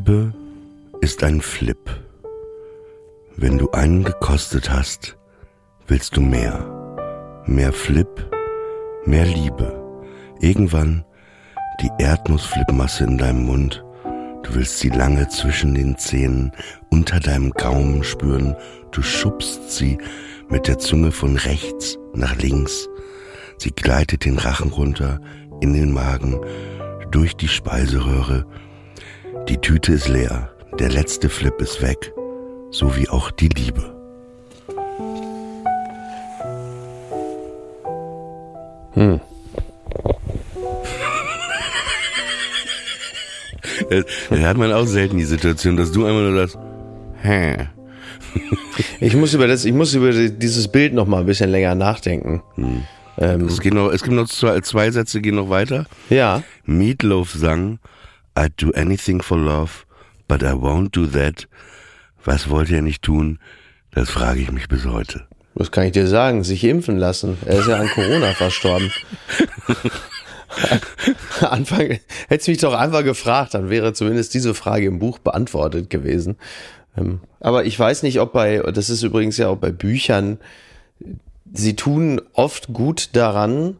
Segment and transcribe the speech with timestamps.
[0.00, 0.32] Liebe
[1.02, 1.90] ist ein Flip.
[3.36, 5.18] Wenn du einen gekostet hast,
[5.88, 7.42] willst du mehr.
[7.44, 8.08] Mehr Flip,
[9.04, 9.78] mehr Liebe.
[10.40, 11.04] Irgendwann
[11.82, 13.84] die Erdnussflipmasse in deinem Mund.
[14.42, 16.52] Du willst sie lange zwischen den Zähnen
[16.88, 18.56] unter deinem Gaumen spüren.
[18.92, 19.98] Du schubst sie
[20.48, 22.88] mit der Zunge von rechts nach links.
[23.58, 25.20] Sie gleitet den Rachen runter,
[25.60, 26.40] in den Magen,
[27.10, 28.46] durch die Speiseröhre.
[29.48, 32.12] Die Tüte ist leer, der letzte Flip ist weg,
[32.70, 33.94] so wie auch die Liebe.
[38.94, 39.20] Hm.
[44.30, 46.56] Da hat man auch selten die Situation, dass du einmal nur das,
[47.22, 47.66] hä,
[49.00, 52.42] Ich muss über das, ich muss über dieses Bild noch mal ein bisschen länger nachdenken.
[53.18, 55.86] Ähm, es, geht noch, es gibt noch zwei, zwei Sätze, gehen noch weiter.
[56.08, 57.78] ja, Meatloaf sang,
[58.36, 59.84] I'd do anything for love,
[60.28, 61.48] but I won't do that.
[62.24, 63.38] Was wollte er nicht tun?
[63.92, 65.26] Das frage ich mich bis heute.
[65.54, 66.44] was kann ich dir sagen?
[66.44, 67.36] Sich impfen lassen.
[67.44, 68.90] Er ist ja an Corona verstorben.
[71.40, 71.98] Anfang,
[72.28, 76.36] hättest mich doch einfach gefragt, dann wäre zumindest diese Frage im Buch beantwortet gewesen.
[76.96, 80.38] Ähm, Aber ich weiß nicht, ob bei, das ist übrigens ja auch bei Büchern,
[81.52, 83.76] sie tun oft gut daran,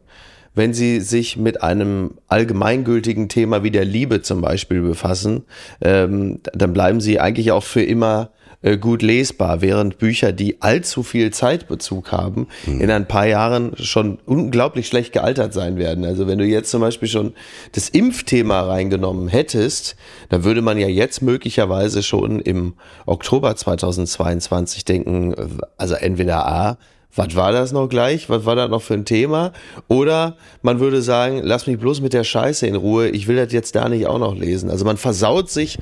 [0.53, 5.43] wenn sie sich mit einem allgemeingültigen Thema wie der Liebe zum Beispiel befassen,
[5.81, 8.31] ähm, dann bleiben sie eigentlich auch für immer
[8.63, 14.19] äh, gut lesbar, während Bücher, die allzu viel Zeitbezug haben, in ein paar Jahren schon
[14.25, 16.05] unglaublich schlecht gealtert sein werden.
[16.05, 17.33] Also wenn du jetzt zum Beispiel schon
[17.71, 19.95] das Impfthema reingenommen hättest,
[20.29, 22.75] dann würde man ja jetzt möglicherweise schon im
[23.07, 25.47] Oktober 2022 denken, äh,
[25.77, 26.77] also entweder A,
[27.15, 28.29] was war das noch gleich?
[28.29, 29.51] Was war das noch für ein Thema?
[29.87, 33.51] Oder man würde sagen, lass mich bloß mit der Scheiße in Ruhe, ich will das
[33.51, 34.69] jetzt da nicht auch noch lesen.
[34.69, 35.77] Also man versaut sich,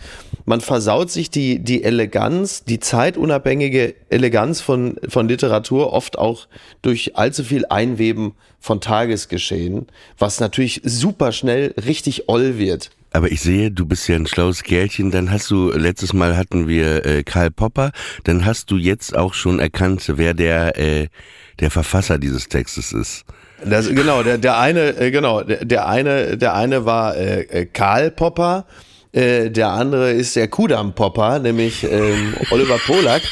[0.46, 6.48] man versaut sich die, die Eleganz, die zeitunabhängige Eleganz von, von Literatur oft auch
[6.82, 9.88] durch allzu viel Einweben von Tagesgeschehen,
[10.18, 12.92] was natürlich super schnell richtig oll wird.
[13.12, 15.12] Aber ich sehe, du bist ja ein schlaues Kerlchen.
[15.12, 17.92] Dann hast du, letztes Mal hatten wir äh, Karl Popper,
[18.24, 21.08] dann hast du jetzt auch schon erkannt, wer der, äh,
[21.60, 23.26] der Verfasser dieses Textes ist.
[23.66, 27.66] Das, genau, der, der eine, äh, genau, der, der eine, der eine war äh, äh,
[27.66, 28.66] Karl Popper,
[29.12, 33.24] äh, der andere ist der Kudam Popper, nämlich ähm, Oliver Polak,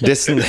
[0.00, 0.42] dessen,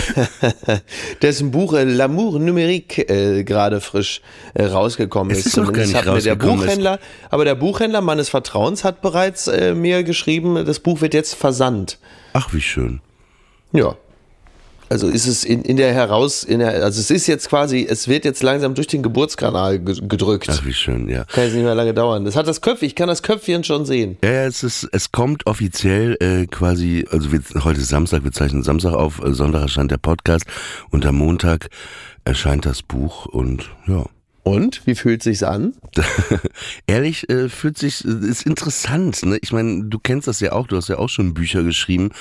[1.22, 4.22] dessen Buch äh, L'amour numérique äh, gerade frisch
[4.54, 5.46] äh, rausgekommen Es ist.
[5.48, 7.00] ist Zumindest hat mir der Buchhändler,
[7.30, 12.00] aber der Buchhändler meines Vertrauens hat bereits mir geschrieben, das Buch wird jetzt versandt.
[12.34, 13.02] Ach, wie schön.
[13.74, 13.96] Ja.
[14.90, 18.07] Also ist es in, in der heraus, in der, also es ist jetzt quasi, es
[18.07, 20.47] wird jetzt langsam durch den Geburtskanal ge- gedrückt.
[20.49, 21.23] Ach, wie schön, ja.
[21.26, 22.23] Kann jetzt nicht mehr lange dauern.
[22.26, 24.17] Das hat das Köpfchen, ich kann das Köpfchen schon sehen.
[24.23, 28.32] Ja, ja, es ist, es kommt offiziell äh, quasi, also wir, heute ist Samstag, wir
[28.32, 30.46] zeichnen Samstag auf, äh, Sonntag erscheint der Podcast
[30.91, 31.67] und am Montag
[32.23, 34.05] erscheint das Buch und ja.
[34.46, 34.86] Und?
[34.86, 35.74] Wie fühlt sich's an?
[36.86, 39.40] Ehrlich, äh, fühlt sich, äh, ist interessant, ne?
[39.42, 42.12] Ich meine, du kennst das ja auch, du hast ja auch schon Bücher geschrieben.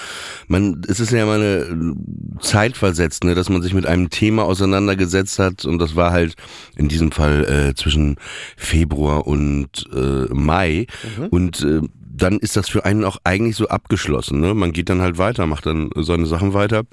[0.48, 4.08] Man, es ist ja immer eine äh, Zeit versetzt, ne, dass man sich mit einem
[4.08, 6.34] Thema auseinandergesetzt hat und das war halt
[6.76, 8.16] in diesem Fall äh, zwischen
[8.56, 10.86] Februar und äh, Mai
[11.28, 14.54] und äh, dann ist das für einen auch eigentlich so abgeschlossen, ne?
[14.54, 16.84] Man geht dann halt weiter, macht dann seine Sachen weiter.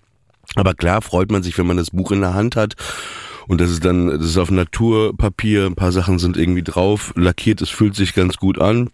[0.56, 2.76] Aber klar freut man sich, wenn man das Buch in der Hand hat
[3.48, 7.62] und das ist dann, das ist auf Naturpapier, ein paar Sachen sind irgendwie drauf, lackiert,
[7.62, 8.90] es fühlt sich ganz gut an.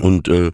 [0.00, 0.50] Und äh,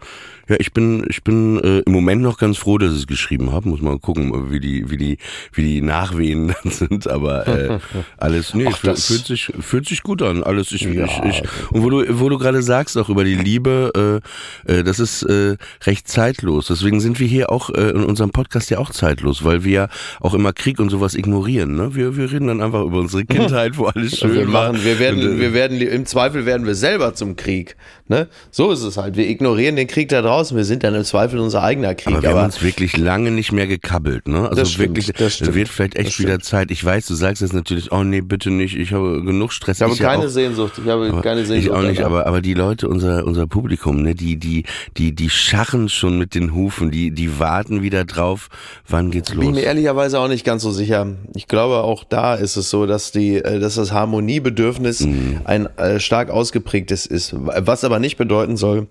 [0.51, 3.53] ja, ich bin, ich bin äh, im Moment noch ganz froh, dass ich es geschrieben
[3.53, 3.69] habe.
[3.69, 5.19] Muss mal gucken, wie die, wie die,
[5.53, 7.09] wie die Nachwehen dann sind.
[7.09, 7.79] Aber äh,
[8.19, 10.43] alles, nee, Ach, fühlt, fühlt sich, fühlt sich gut an.
[10.43, 11.05] Alles, ich, Ja.
[11.05, 14.21] ich, ich und wo du, wo du gerade sagst auch über die Liebe,
[14.67, 16.67] äh, äh, das ist äh, recht zeitlos.
[16.67, 19.89] Deswegen sind wir hier auch äh, in unserem Podcast ja auch zeitlos, weil wir ja
[20.21, 21.77] auch immer Krieg und sowas ignorieren.
[21.77, 21.95] Ne?
[21.95, 24.73] Wir, wir reden dann einfach über unsere Kindheit, wo alles schön wir war.
[24.73, 27.77] machen, wir werden, Und, äh, wir werden, im Zweifel werden wir selber zum Krieg.
[28.09, 28.27] Ne?
[28.51, 29.17] So ist es halt.
[29.17, 30.40] Wir ignorieren den Krieg da draußen.
[30.55, 32.15] Wir sind dann im Zweifel unser eigener Krieg.
[32.15, 34.43] Aber wir haben uns wirklich lange nicht mehr gekabbelt, ne?
[34.49, 36.71] Also Das stimmt, wirklich, das stimmt, wird vielleicht echt wieder Zeit.
[36.71, 39.77] Ich weiß, du sagst jetzt natürlich, oh nee, bitte nicht, ich habe genug Stress.
[39.79, 40.73] ich habe ja keine auch, Sehnsucht.
[40.83, 41.67] Ich habe aber keine Sehnsucht.
[41.67, 44.65] Ich auch nicht, aber, aber die Leute, unser, unser Publikum, ne, die, die,
[44.97, 48.49] die, die scharren schon mit den Hufen, die, die warten wieder drauf,
[48.89, 49.55] wann geht's Bin ich los?
[49.57, 51.07] mir ehrlicherweise auch nicht ganz so sicher.
[51.35, 55.41] Ich glaube, auch da ist es so, dass die, äh, dass das Harmoniebedürfnis Mhm.
[55.45, 57.35] ein äh, stark ausgeprägtes ist.
[57.37, 58.87] Was aber nicht bedeuten soll,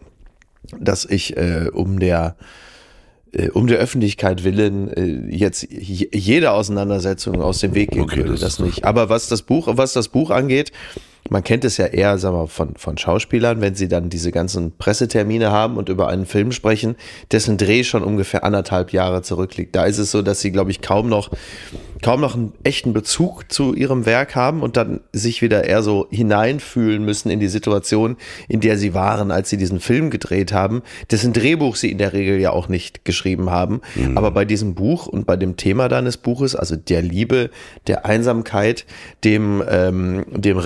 [0.80, 2.36] dass ich äh, um der
[3.32, 8.18] äh, um der Öffentlichkeit willen äh, jetzt je- jede Auseinandersetzung aus dem Weg gehen Okay,
[8.18, 8.86] würde, das das, nicht.
[8.86, 10.72] Aber was das Buch, was das Buch angeht,
[11.30, 14.76] man kennt es ja eher, sagen wir, von, von Schauspielern, wenn sie dann diese ganzen
[14.78, 16.96] Pressetermine haben und über einen Film sprechen,
[17.32, 19.76] dessen Dreh schon ungefähr anderthalb Jahre zurückliegt.
[19.76, 21.30] Da ist es so, dass sie, glaube ich, kaum noch,
[22.02, 26.08] kaum noch einen echten Bezug zu ihrem Werk haben und dann sich wieder eher so
[26.10, 28.18] hineinfühlen müssen in die Situation,
[28.48, 30.82] in der sie waren, als sie diesen Film gedreht haben,
[31.12, 33.82] dessen Drehbuch sie in der Regel ja auch nicht geschrieben haben.
[34.16, 37.50] Aber bei diesem Buch und bei dem Thema deines Buches, also der Liebe,
[37.88, 38.86] der Einsamkeit,
[39.24, 40.58] dem, ähm, dem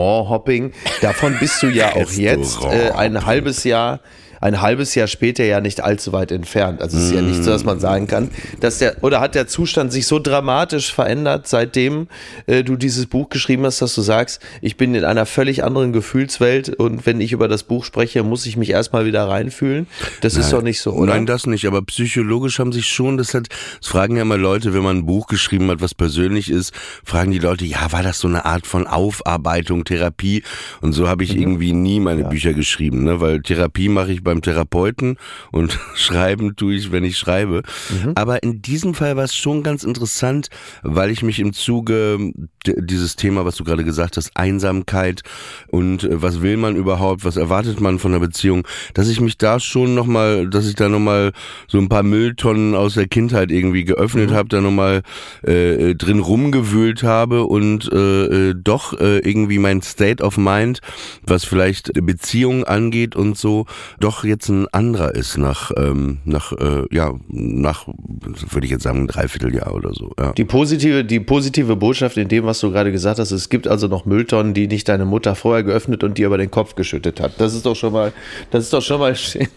[0.00, 4.00] Restaurant-Hopping, davon bist du ja auch jetzt äh, ein halbes Jahr
[4.40, 6.80] ein halbes Jahr später ja nicht allzu weit entfernt.
[6.80, 9.46] Also es ist ja nicht so, dass man sagen kann, dass der oder hat der
[9.46, 12.08] Zustand sich so dramatisch verändert, seitdem
[12.46, 15.92] äh, du dieses Buch geschrieben hast, dass du sagst, ich bin in einer völlig anderen
[15.92, 19.86] Gefühlswelt und wenn ich über das Buch spreche, muss ich mich erstmal wieder reinfühlen.
[20.22, 21.12] Das ist doch nicht so, oder?
[21.14, 23.48] Nein, das nicht, aber psychologisch haben sich schon, das hat,
[23.80, 26.72] das fragen ja immer Leute, wenn man ein Buch geschrieben hat, was persönlich ist,
[27.04, 30.42] fragen die Leute, ja, war das so eine Art von Aufarbeitung, Therapie?
[30.80, 31.40] Und so habe ich Mhm.
[31.42, 33.20] irgendwie nie meine Bücher geschrieben, ne?
[33.20, 35.16] weil Therapie mache ich beim Therapeuten
[35.50, 37.62] und schreiben tue ich, wenn ich schreibe.
[37.90, 38.12] Mhm.
[38.14, 40.48] Aber in diesem Fall war es schon ganz interessant,
[40.82, 42.32] weil ich mich im Zuge
[42.66, 45.22] dieses Thema, was du gerade gesagt hast, Einsamkeit
[45.68, 49.38] und äh, was will man überhaupt, was erwartet man von einer Beziehung, dass ich mich
[49.38, 51.32] da schon nochmal, dass ich da nochmal
[51.66, 55.02] so ein paar Mülltonnen aus der Kindheit irgendwie geöffnet habe, da nochmal
[55.46, 60.80] äh, äh, drin rumgewühlt habe und äh, äh, doch äh, irgendwie mein State of Mind,
[61.22, 63.66] was vielleicht Beziehungen angeht und so,
[63.98, 69.00] doch jetzt ein anderer ist nach, ähm, nach äh, ja, nach, würde ich jetzt sagen,
[69.02, 70.12] ein Dreivierteljahr oder so.
[70.18, 70.32] Ja.
[70.32, 73.86] Die positive, die positive Botschaft in dem, was du gerade gesagt hast, es gibt also
[73.86, 77.40] noch Mülltonnen, die nicht deine Mutter vorher geöffnet und dir über den Kopf geschüttet hat.
[77.40, 78.12] Das ist doch schon mal,
[78.50, 79.14] das ist doch schon mal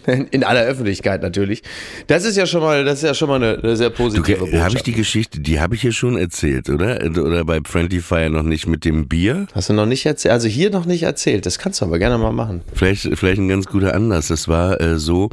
[0.07, 1.63] in, in aller Öffentlichkeit natürlich.
[2.07, 4.39] Das ist ja schon mal, das ist ja schon mal eine, eine sehr positive Du,
[4.45, 4.63] Botschaft.
[4.63, 6.99] habe ich die Geschichte, die habe ich hier schon erzählt, oder?
[7.05, 9.47] Oder bei Friendly Fire noch nicht mit dem Bier?
[9.53, 10.31] Hast du noch nicht erzählt?
[10.33, 11.45] Also hier noch nicht erzählt.
[11.45, 12.61] Das kannst du aber gerne mal machen.
[12.73, 14.27] Vielleicht, vielleicht ein ganz guter Anlass.
[14.27, 15.29] Das war äh, so,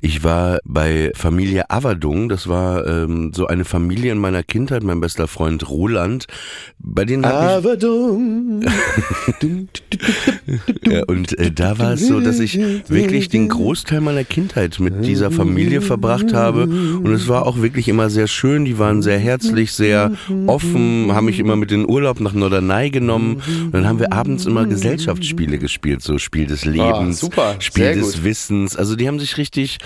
[0.00, 5.00] ich war bei Familie Averdung, das war ähm, so eine Familie in meiner Kindheit, mein
[5.00, 6.26] bester Freund Roland,
[6.78, 7.64] bei denen habe ich.
[10.90, 15.04] Ja, und äh, da war es so, dass ich wirklich den Großteil meiner Kindheit mit
[15.04, 16.64] dieser Familie verbracht habe.
[16.64, 18.64] Und es war auch wirklich immer sehr schön.
[18.64, 20.12] Die waren sehr herzlich, sehr
[20.46, 23.42] offen, haben mich immer mit in den Urlaub nach Norderney genommen.
[23.64, 27.94] Und dann haben wir abends immer Gesellschaftsspiele gespielt, so Spiel des Lebens, super, Spiel sehr
[27.94, 28.24] des gut.
[28.64, 28.76] Wissens.
[28.76, 29.78] Also die haben sich richtig,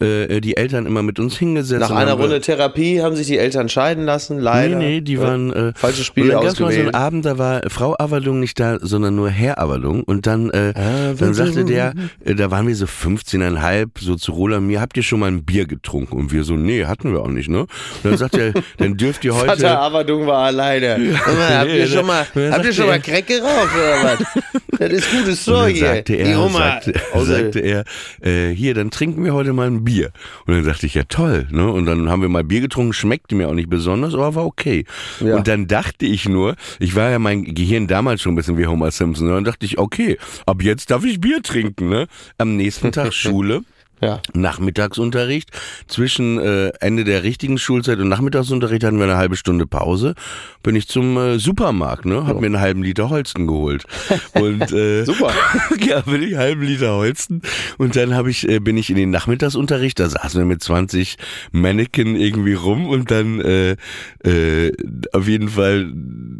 [0.00, 1.80] äh, die Eltern immer mit uns hingesetzt.
[1.80, 4.76] Nach und einer Runde Therapie haben sich die Eltern scheiden lassen, leider.
[4.76, 6.94] Nee, nee, die waren äh, falsche und Spiele dann gab's mal so einen.
[6.94, 10.72] Abend, da war Frau Avalung nicht da, sondern nur Herr Avalung und dann äh,
[11.18, 15.02] dann sagte der, äh, da waren wir so 15,5, so zu Roland mir, habt ihr
[15.02, 16.16] schon mal ein Bier getrunken?
[16.16, 17.60] Und wir so, nee, hatten wir auch nicht, ne?
[17.60, 17.68] Und
[18.04, 20.98] dann sagt er, dann dürft ihr heute Vater Averdung war alleine.
[20.98, 24.24] Mal, habt ihr schon mal, habt ihr schon mal Crack geraucht oder was?
[24.76, 25.86] Das ist gutes Und Zeug hier.
[25.86, 27.84] sagte Die er, Oma sagte, sagte er,
[28.20, 30.10] äh, hier, dann trinken wir heute mal ein Bier.
[30.46, 31.70] Und dann dachte ich, ja toll, ne?
[31.70, 34.84] Und dann haben wir mal Bier getrunken, schmeckte mir auch nicht besonders, aber war okay.
[35.20, 35.36] Ja.
[35.36, 38.66] Und dann dachte ich nur, ich war ja mein Gehirn damals schon ein bisschen wie
[38.66, 39.36] Homer Simpson, ne?
[39.36, 42.06] Und dann dachte ich, okay, ab jetzt darf ich Bier trinken, ne?
[42.38, 43.62] Am nächsten Tag Schule.
[44.04, 44.20] Ja.
[44.34, 45.50] Nachmittagsunterricht.
[45.88, 50.14] Zwischen äh, Ende der richtigen Schulzeit und Nachmittagsunterricht hatten wir eine halbe Stunde Pause.
[50.62, 52.26] Bin ich zum äh, Supermarkt, ne?
[52.26, 53.84] Hab mir einen halben Liter Holsten geholt.
[54.34, 55.32] Und äh, Super.
[55.86, 57.40] ja, bin ich einen halben Liter Holsten.
[57.78, 61.16] Und dann hab ich, äh, bin ich in den Nachmittagsunterricht, da saßen wir mit 20
[61.52, 63.76] Mannequin irgendwie rum und dann äh,
[64.22, 64.72] äh,
[65.12, 65.90] auf jeden Fall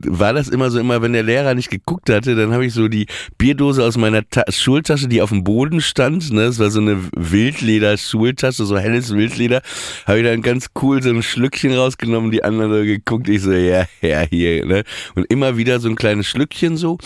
[0.07, 2.89] war das immer so, immer wenn der Lehrer nicht geguckt hatte, dann habe ich so
[2.89, 3.07] die
[3.39, 6.99] Bierdose aus meiner Ta Schultasche, die auf dem Boden stand, ne, das war so eine
[7.17, 9.63] Wildleder-Schultasche, so helles Wildleder,
[10.07, 13.53] habe ich dann ganz cool so ein Schlückchen rausgenommen, die anderen so geguckt, ich so,
[13.53, 14.85] ja, ja, hier, ne,
[15.15, 16.99] und immer wieder so ein kleines Schlückchen so,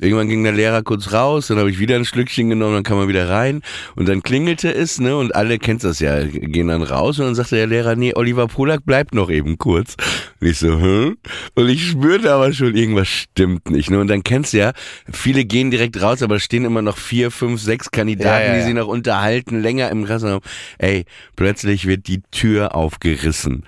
[0.00, 2.98] irgendwann ging der Lehrer kurz raus, dann habe ich wieder ein Schlückchen genommen, dann kam
[2.98, 3.62] er wieder rein
[3.96, 7.34] und dann klingelte es, ne, und alle kennt das ja, gehen dann raus und dann
[7.34, 9.96] sagte der Lehrer, nee, Oliver Polak bleibt noch eben kurz.
[10.40, 11.16] Und ich so, hm?
[11.54, 14.72] Und ich spürte aber schon, irgendwas stimmt nicht, ne, und dann kennst du ja,
[15.10, 18.58] viele gehen direkt raus, aber es stehen immer noch vier, fünf, sechs Kandidaten, Ja, ja,
[18.58, 20.40] die sich noch unterhalten, länger im Klassenraum.
[20.78, 21.04] Ey,
[21.36, 23.64] plötzlich wird die Tür aufgerissen.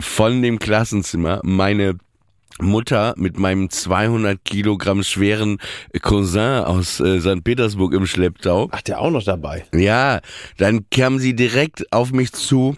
[0.00, 1.40] Von dem Klassenzimmer.
[1.44, 1.98] Meine
[2.62, 5.58] Mutter mit meinem 200 Kilogramm schweren
[6.02, 7.44] Cousin aus äh, St.
[7.44, 8.68] Petersburg im Schlepptau.
[8.70, 9.64] Ach, der auch noch dabei.
[9.74, 10.20] Ja,
[10.58, 12.76] dann kam sie direkt auf mich zu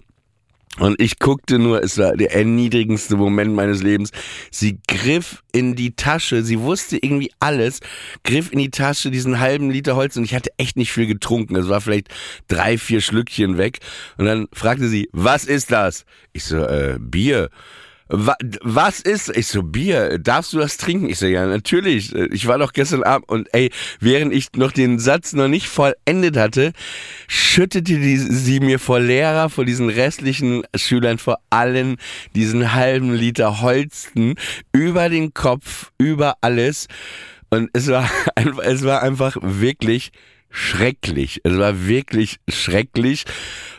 [0.79, 4.11] und ich guckte nur, es war der erniedrigendste Moment meines Lebens.
[4.49, 7.79] Sie griff in die Tasche, sie wusste irgendwie alles,
[8.23, 11.55] griff in die Tasche diesen halben Liter Holz und ich hatte echt nicht viel getrunken.
[11.55, 12.07] Es war vielleicht
[12.47, 13.79] drei, vier Schlückchen weg.
[14.17, 16.05] Und dann fragte sie, was ist das?
[16.31, 17.49] Ich so, äh, Bier.
[18.09, 19.35] Wa- Was ist?
[19.35, 21.09] Ich so, Bier, darfst du das trinken?
[21.09, 22.13] Ich so, ja, natürlich.
[22.13, 26.37] Ich war doch gestern Abend und ey, während ich noch den Satz noch nicht vollendet
[26.37, 26.73] hatte,
[27.27, 31.97] schüttete die, sie mir vor Lehrer, vor diesen restlichen Schülern, vor allen
[32.35, 34.35] diesen halben Liter Holsten
[34.73, 36.87] über den Kopf, über alles.
[37.49, 38.09] Und es war
[38.63, 40.11] es war einfach wirklich
[40.49, 41.41] schrecklich.
[41.43, 43.23] Es war wirklich schrecklich.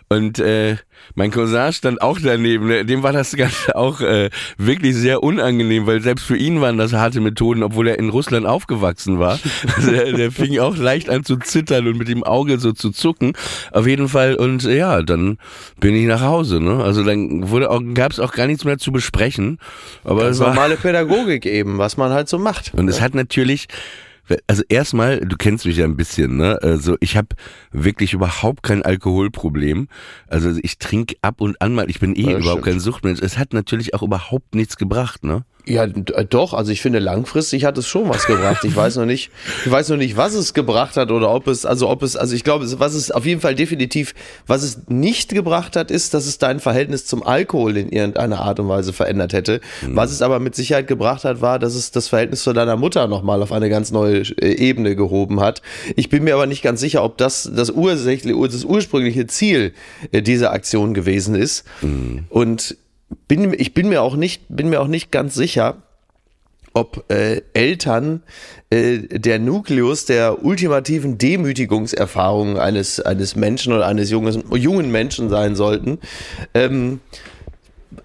[0.09, 0.77] Und äh,
[1.15, 2.69] mein Cousin stand auch daneben.
[2.69, 2.85] ne?
[2.85, 6.93] Dem war das Ganze auch äh, wirklich sehr unangenehm, weil selbst für ihn waren das
[6.93, 9.39] harte Methoden, obwohl er in Russland aufgewachsen war.
[9.77, 12.91] Also der, der fing auch leicht an zu zittern und mit dem Auge so zu
[12.91, 13.33] zucken.
[13.73, 14.35] Auf jeden Fall.
[14.37, 15.39] Und äh, ja, dann
[15.81, 16.61] bin ich nach Hause.
[16.61, 16.83] Ne?
[16.85, 19.59] Also dann wurde auch, gab es auch gar nichts mehr zu besprechen.
[20.05, 22.73] Aber Das es war, normale Pädagogik eben, was man halt so macht.
[22.75, 23.67] und es hat natürlich,
[24.47, 26.59] also erstmal, du kennst mich ja ein bisschen, ne?
[26.63, 27.29] Also ich habe
[27.73, 29.89] wirklich überhaupt kein Alkoholproblem.
[30.29, 32.65] Also ich trinke ab und an mal, ich bin eh Ja, überhaupt stimmt.
[32.65, 33.21] kein Suchtmensch.
[33.21, 35.45] Es hat natürlich auch überhaupt nichts gebracht, ne?
[35.67, 36.53] Ja, äh, doch.
[36.53, 38.65] Also ich finde, langfristig hat es schon was gebracht.
[38.65, 39.31] Ich weiß noch nicht,
[39.65, 42.35] ich weiß noch nicht, was es gebracht hat oder ob es, also ob es, also
[42.35, 44.15] ich glaube, was es auf jeden Fall definitiv,
[44.47, 48.61] was es nicht gebracht hat, ist, dass es dein Verhältnis zum Alkohol in irgendeiner Art
[48.61, 49.61] und Weise verändert hätte.
[49.87, 53.09] Was es aber mit Sicherheit gebracht hat, war, dass es das Verhältnis zu deiner Mutter
[53.09, 55.63] nochmal auf eine ganz neue äh, Ebene gehoben hat.
[55.97, 59.73] Ich bin mir aber nicht ganz sicher, ob das das ursächliche, das ursprüngliche Ziel
[60.13, 61.65] äh, dieser Aktion gewesen ist.
[62.29, 62.77] Und
[63.29, 65.83] bin, ich bin mir auch nicht, bin mir auch nicht ganz sicher,
[66.75, 68.23] ob äh, Eltern
[68.71, 75.55] äh, der Nukleus der ultimativen Demütigungserfahrung eines, eines Menschen oder eines jungen, jungen Menschen sein
[75.55, 75.99] sollten.
[76.53, 77.01] Ähm,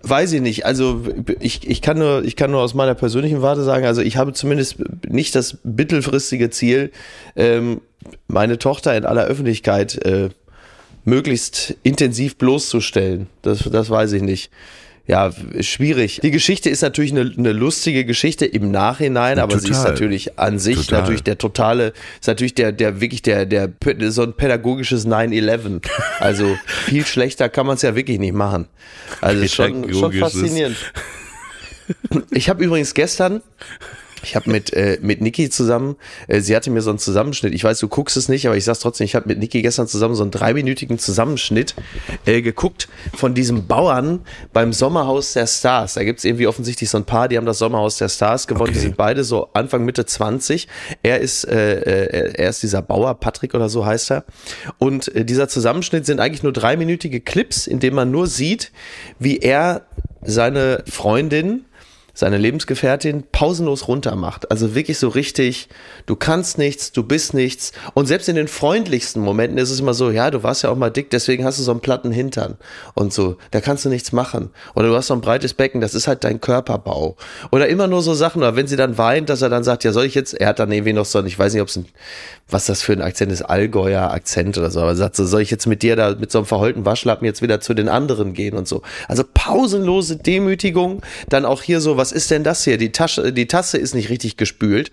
[0.04, 0.68] weiß ich nicht.
[0.68, 1.02] Also
[1.40, 4.34] ich, ich, kann nur, ich kann nur aus meiner persönlichen Warte sagen, also ich habe
[4.34, 4.78] zumindest
[5.08, 6.92] nicht das mittelfristige Ziel,
[7.36, 7.82] ähm,
[8.28, 10.30] meine Tochter in aller Öffentlichkeit äh,
[11.06, 13.28] möglichst intensiv bloßzustellen.
[13.42, 14.52] Das, das weiß ich nicht.
[15.10, 16.20] Ja, schwierig.
[16.22, 19.94] Die Geschichte ist natürlich eine, eine lustige Geschichte im Nachhinein, aber sie ist total.
[19.94, 21.00] natürlich an sich Total.
[21.00, 23.72] natürlich der totale, ist natürlich der, der wirklich der, der,
[24.12, 25.82] so ein pädagogisches 9-11.
[26.20, 28.68] Also viel schlechter kann man es ja wirklich nicht machen.
[29.20, 30.78] Also schon, schon faszinierend.
[32.30, 33.42] Ich habe übrigens gestern,
[34.24, 35.96] ich habe mit äh, mit Niki zusammen,
[36.28, 37.54] äh, sie hatte mir so einen Zusammenschnitt.
[37.54, 39.06] Ich weiß, du guckst es nicht, aber ich sag's trotzdem.
[39.06, 41.76] Ich habe mit Niki gestern zusammen so einen dreiminütigen Zusammenschnitt
[42.26, 44.22] äh, geguckt von diesem Bauern
[44.54, 45.94] beim Sommerhaus der Stars.
[45.96, 48.74] Da gibt's irgendwie offensichtlich so ein paar, die haben das Sommerhaus der Stars gewonnen.
[48.74, 48.88] Die Okay.
[48.88, 50.68] sind beide so Anfang Mitte 20.
[51.04, 54.26] Er ist äh, äh, er ist dieser Bauer Patrick oder so heißt er.
[54.78, 58.72] Und äh, dieser Zusammenschnitt sind eigentlich nur dreiminütige Clips, in denen man nur sieht,
[59.18, 59.88] wie er
[60.22, 61.66] seine Freundin
[62.20, 64.52] seine Lebensgefährtin pausenlos runtermacht.
[64.52, 65.70] Also wirklich so richtig,
[66.06, 67.72] du kannst nichts, du bist nichts.
[67.94, 70.76] Und selbst in den freundlichsten Momenten ist es immer so, ja, du warst ja auch
[70.76, 72.58] mal dick, deswegen hast du so einen platten Hintern.
[72.94, 74.50] Und so, da kannst du nichts machen.
[74.76, 77.16] Oder du hast so ein breites Becken, das ist halt dein Körperbau.
[77.52, 79.94] Oder immer nur so Sachen, oder wenn sie dann weint, dass er dann sagt, ja,
[79.94, 81.86] soll ich jetzt, er hat dann irgendwie noch so, ich weiß nicht, ob es ein,
[82.50, 85.42] was das für ein Akzent ist, Allgäuer Akzent oder so, aber er sagt so, soll
[85.42, 88.34] ich jetzt mit dir da mit so einem verheulten Waschlappen jetzt wieder zu den anderen
[88.34, 88.82] gehen und so.
[89.08, 92.78] Also pausenlose Demütigung, dann auch hier so, was was ist denn das hier?
[92.78, 94.90] Die Tasche, die Tasse ist nicht richtig gespült.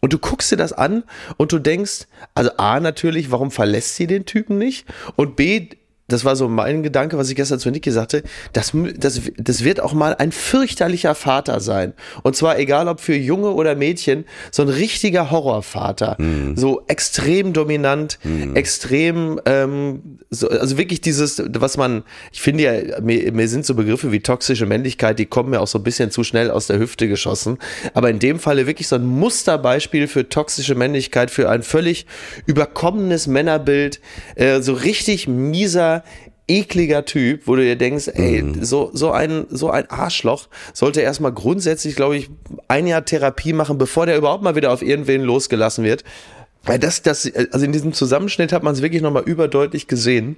[0.00, 1.04] Und du guckst dir das an
[1.36, 4.84] und du denkst, also A, natürlich, warum verlässt sie den Typen nicht?
[5.14, 5.68] Und B,
[6.08, 8.22] das war so mein Gedanke, was ich gestern zu Niki sagte,
[8.52, 11.94] das, das, das wird auch mal ein fürchterlicher Vater sein.
[12.22, 16.16] Und zwar egal ob für Junge oder Mädchen, so ein richtiger Horrorvater.
[16.18, 16.56] Mhm.
[16.56, 18.54] So extrem dominant, mhm.
[18.54, 23.74] extrem, ähm, so, also wirklich dieses, was man, ich finde ja, mir, mir sind so
[23.74, 26.78] Begriffe wie toxische Männlichkeit, die kommen mir auch so ein bisschen zu schnell aus der
[26.78, 27.58] Hüfte geschossen.
[27.94, 32.06] Aber in dem Falle wirklich so ein Musterbeispiel für toxische Männlichkeit, für ein völlig
[32.46, 34.00] überkommenes Männerbild,
[34.36, 35.95] äh, so richtig mieser,
[36.48, 38.64] ekliger Typ, wo du dir denkst, ey, mhm.
[38.64, 42.30] so, so ein, so ein Arschloch sollte erstmal grundsätzlich, glaube ich,
[42.68, 46.04] ein Jahr Therapie machen, bevor der überhaupt mal wieder auf irgendwen losgelassen wird.
[46.64, 50.36] Weil das, das, also in diesem Zusammenschnitt hat man es wirklich nochmal überdeutlich gesehen.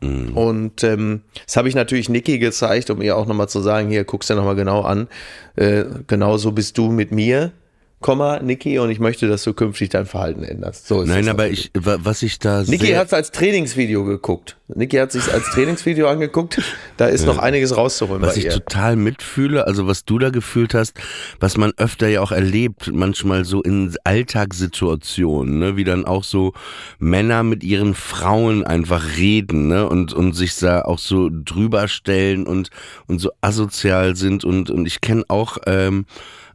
[0.00, 0.36] Mhm.
[0.36, 4.04] Und ähm, das habe ich natürlich Niki gezeigt, um ihr auch nochmal zu sagen, hier,
[4.04, 5.08] guckst dir nochmal genau an.
[5.56, 7.52] Äh, genauso bist du mit mir.
[8.00, 10.88] Komma, Niki, und ich möchte, dass du künftig dein Verhalten änderst.
[10.88, 14.56] So ist Nein, aber ich, was ich da Niki hat es als Trainingsvideo geguckt.
[14.68, 16.62] Niki hat sich als Trainingsvideo angeguckt.
[16.96, 17.26] Da ist ja.
[17.26, 18.22] noch einiges rauszuholen.
[18.22, 18.52] Was ich ihr.
[18.52, 20.94] total mitfühle, also was du da gefühlt hast,
[21.40, 26.54] was man öfter ja auch erlebt, manchmal so in Alltagssituationen, ne, wie dann auch so
[26.98, 32.46] Männer mit ihren Frauen einfach reden, ne, und, und sich da auch so drüber stellen
[32.46, 32.70] und,
[33.08, 36.06] und so asozial sind und, und ich kenne auch, ähm,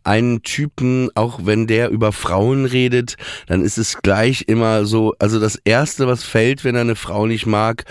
[0.06, 3.16] einen Typen, auch wenn der über Frauen redet,
[3.48, 7.26] dann ist es gleich immer so, also das Erste, was fällt, wenn er eine Frau
[7.26, 7.86] nicht mag,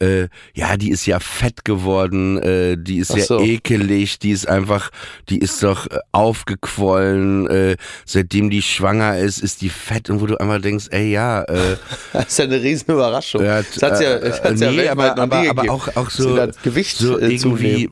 [0.00, 3.40] äh, ja, die ist ja fett geworden, äh, die ist ja so.
[3.40, 4.90] ekelig, die ist einfach,
[5.28, 10.26] die ist doch äh, aufgequollen, äh, seitdem die schwanger ist, ist die fett und wo
[10.26, 11.42] du einfach denkst, ey, ja.
[11.42, 11.76] Äh,
[12.12, 13.44] das ist ja eine riesen Überraschung.
[13.44, 16.96] Ja, das hat's ja, das hat's nee, ja aber, aber, aber auch, auch so, Gewicht
[16.96, 17.90] so äh, irgendwie,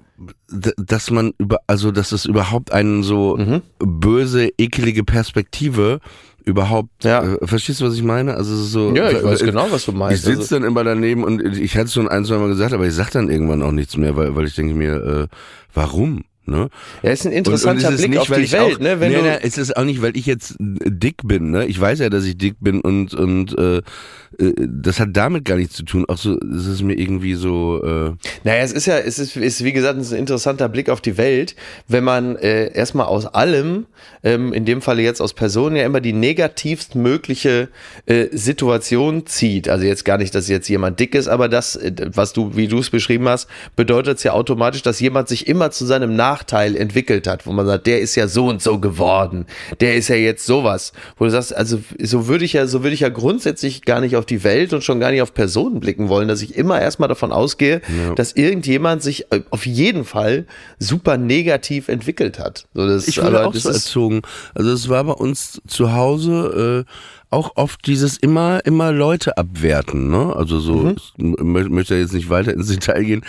[0.48, 3.62] dass man über, also dass es überhaupt einen so mhm.
[3.78, 6.00] böse, ekelige Perspektive
[6.48, 7.22] überhaupt, ja.
[7.22, 8.34] äh, verstehst du, was ich meine?
[8.34, 8.94] Also so.
[8.94, 10.18] Ja, ich weiß genau, was du meinst.
[10.18, 12.72] Ich sitze also, dann immer daneben und ich hatte es schon ein, zwei Mal gesagt,
[12.72, 15.26] aber ich sag dann irgendwann auch nichts mehr, weil, weil ich denke mir, äh,
[15.74, 16.24] warum?
[16.48, 16.70] Ne?
[17.02, 19.00] Ja, ist ein interessanter und, und Blick nicht, auf die Welt, auch, ne?
[19.00, 21.66] Wenn nee, nee, es ist auch nicht, weil ich jetzt dick bin, ne?
[21.66, 23.82] Ich weiß ja, dass ich dick bin und und äh,
[24.38, 26.04] äh, das hat damit gar nichts zu tun.
[26.08, 27.82] Auch so, es ist mir irgendwie so.
[27.84, 28.12] Äh
[28.44, 31.54] naja, es ist ja, es ist, ist wie gesagt, ein interessanter Blick auf die Welt,
[31.86, 33.86] wenn man äh, erstmal aus allem,
[34.22, 37.68] ähm, in dem Falle jetzt aus Personen, ja immer die negativst mögliche
[38.06, 39.68] äh, Situation zieht.
[39.68, 42.68] Also jetzt gar nicht, dass jetzt jemand dick ist, aber das, äh, was du, wie
[42.68, 46.38] du es beschrieben hast, bedeutet es ja automatisch, dass jemand sich immer zu seinem Nach
[46.38, 49.46] Nachteil entwickelt hat, wo man sagt, der ist ja so und so geworden,
[49.80, 52.94] der ist ja jetzt sowas, wo du sagst, also so würde ich ja, so würde
[52.94, 56.08] ich ja grundsätzlich gar nicht auf die Welt und schon gar nicht auf Personen blicken
[56.08, 58.14] wollen, dass ich immer erstmal davon ausgehe, ja.
[58.14, 60.46] dass irgendjemand sich äh, auf jeden Fall
[60.78, 62.66] super negativ entwickelt hat.
[62.74, 64.22] So, das, ich wurde auch so erzogen.
[64.54, 66.92] Also es war bei uns zu Hause, äh,
[67.30, 70.34] auch oft dieses immer, immer Leute abwerten, ne?
[70.34, 70.96] Also so, mhm.
[71.16, 73.24] ich möchte jetzt nicht weiter ins Detail gehen.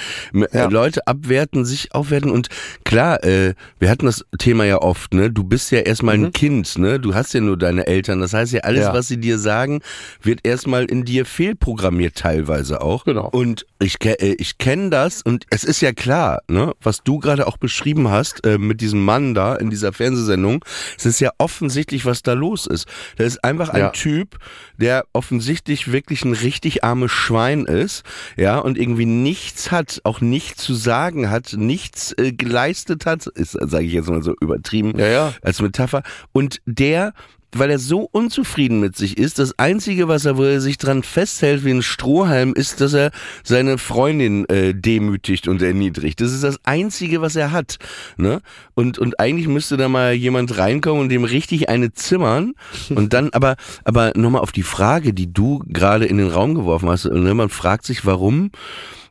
[0.54, 0.68] Ja.
[0.68, 2.48] Leute abwerten, sich aufwerten und
[2.86, 5.30] klar, äh, wir hatten das Thema ja oft, ne?
[5.30, 6.26] Du bist ja erstmal mhm.
[6.26, 7.00] ein Kind, ne?
[7.00, 8.22] Du hast ja nur deine Eltern.
[8.22, 8.94] Das heißt ja, alles, ja.
[8.94, 9.82] was sie dir sagen,
[10.22, 13.04] wird erstmal in dir fehlprogrammiert teilweise auch.
[13.06, 13.30] Genau.
[13.30, 16.74] Und ich, äh, ich kenne das und es ist ja klar, ne?
[16.82, 20.64] Was du gerade auch beschrieben hast, äh, mit diesem Mann da in dieser Fernsehsendung,
[20.98, 22.88] es ist ja offensichtlich, was da los ist.
[23.18, 24.38] Da ist einfach ein Typ,
[24.78, 28.04] der offensichtlich wirklich ein richtig armes Schwein ist,
[28.38, 33.52] ja, und irgendwie nichts hat, auch nichts zu sagen hat, nichts äh, geleistet hat, ist,
[33.52, 35.34] sage ich jetzt mal so übertrieben ja, ja.
[35.42, 36.04] als Metapher.
[36.32, 37.14] Und der
[37.56, 39.40] weil er so unzufrieden mit sich ist.
[39.40, 43.12] Das Einzige, was er, wo er sich dran festhält wie ein Strohhalm, ist, dass er
[43.44, 46.22] seine Freundin äh, demütigt und erniedrigt.
[46.22, 47.78] Das ist das Einzige, was er hat.
[48.18, 48.42] Ne?
[48.76, 52.54] Und, und eigentlich müsste da mal jemand reinkommen und dem richtig eine zimmern.
[52.90, 56.90] Und dann, aber, aber nochmal auf die Frage, die du gerade in den Raum geworfen
[56.90, 57.06] hast.
[57.06, 57.34] Ne?
[57.34, 58.52] Man fragt sich, warum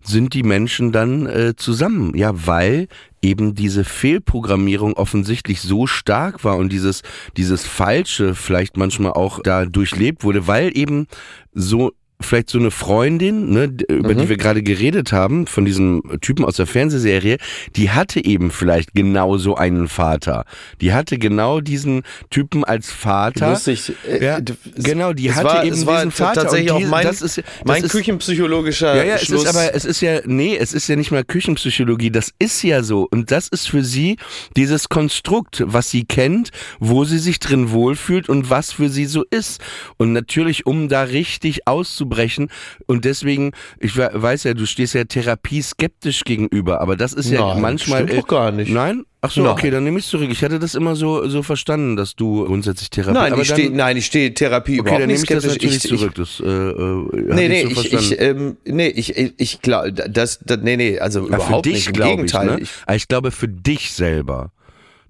[0.02, 2.16] sind die Menschen dann äh, zusammen?
[2.16, 2.88] Ja, weil
[3.22, 7.02] eben diese Fehlprogrammierung offensichtlich so stark war und dieses,
[7.36, 11.06] dieses Falsche vielleicht manchmal auch da durchlebt wurde, weil eben
[11.52, 14.18] so vielleicht so eine Freundin, ne, über mhm.
[14.18, 17.38] die wir gerade geredet haben, von diesem Typen aus der Fernsehserie,
[17.76, 20.44] die hatte eben vielleicht genau so einen Vater.
[20.80, 23.50] Die hatte genau diesen Typen als Vater.
[23.50, 23.92] Lustig.
[24.08, 24.40] Äh, ja,
[24.76, 26.42] genau, die hatte war, eben diesen Vater.
[26.42, 29.44] Tatsächlich die, auch mein, das ist, das mein ist, küchenpsychologischer Ja, ja, Schluss.
[29.44, 32.62] es ist aber, es ist ja, nee, es ist ja nicht mal Küchenpsychologie, das ist
[32.62, 33.06] ja so.
[33.10, 34.16] Und das ist für sie
[34.56, 36.50] dieses Konstrukt, was sie kennt,
[36.80, 39.60] wo sie sich drin wohlfühlt und was für sie so ist.
[39.98, 42.48] Und natürlich, um da richtig auszubilden, aufzubrechen.
[42.86, 47.30] Und deswegen, ich we- weiß ja, du stehst ja Therapie skeptisch gegenüber, aber das ist
[47.30, 48.04] ja Nein, manchmal.
[48.04, 48.70] stimmt doch gar nicht.
[48.72, 49.04] Nein?
[49.20, 49.50] Ach so, Nein.
[49.52, 50.28] okay, dann nehme ich zurück.
[50.30, 53.14] Ich hatte das immer so, so verstanden, dass du grundsätzlich Therapie.
[53.18, 55.52] Nein, aber ich stehe, nein, ich stehe Therapie Okay, überhaupt dann nicht ich skeptisch.
[55.54, 56.14] natürlich ich, zurück.
[56.14, 60.38] Das, äh, äh, Nee, nee, so ich, ich, ähm, nee, ich, ich, ich glaube, das,
[60.44, 61.86] das, nee, nee, also Ja, überhaupt für dich nicht.
[61.88, 62.46] Im glaube ich, Gegenteil.
[62.46, 62.60] ne?
[62.60, 64.52] Ich, Aber ich glaube für dich selber.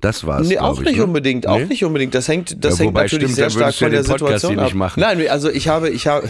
[0.01, 0.47] Das war's.
[0.47, 1.05] Nee, auch ich, nicht ne?
[1.05, 1.65] unbedingt, auch Nee?
[1.65, 2.15] nicht unbedingt.
[2.15, 4.75] Das hängt, das Ja, hängt natürlich stimmt, sehr stark von der Podcast Situation ab.
[4.75, 5.01] machen.
[5.01, 6.29] Nein, also ich habe, ich habe,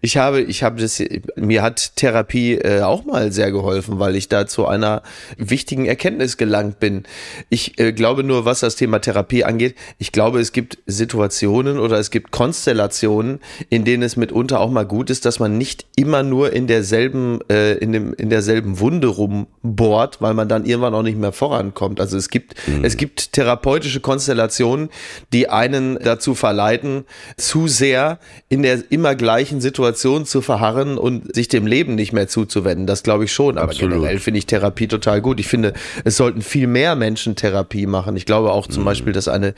[0.00, 1.00] ich habe, ich habe das,
[1.36, 5.02] mir hat Therapie äh, auch mal sehr geholfen, weil ich da zu einer
[5.36, 7.04] wichtigen Erkenntnis gelangt bin.
[7.50, 11.98] Ich äh, glaube nur, was das Thema Therapie angeht, ich glaube, es gibt Situationen oder
[12.00, 16.24] es gibt Konstellationen, in denen es mitunter auch mal gut ist, dass man nicht immer
[16.24, 21.02] nur in derselben, äh, in dem, in derselben Wunde rumbohrt, weil man dann irgendwann auch
[21.04, 22.00] nicht mehr vorankommt.
[22.00, 24.88] Also es gibt, es gibt therapeutische Konstellationen,
[25.32, 27.04] die einen dazu verleiten,
[27.36, 32.28] zu sehr in der immer gleichen Situation zu verharren und sich dem Leben nicht mehr
[32.28, 32.86] zuzuwenden.
[32.86, 33.58] Das glaube ich schon.
[33.58, 33.94] Aber Absolut.
[33.94, 35.40] generell finde ich Therapie total gut.
[35.40, 35.72] Ich finde,
[36.04, 38.16] es sollten viel mehr Menschen Therapie machen.
[38.16, 39.54] Ich glaube auch zum Beispiel, dass eine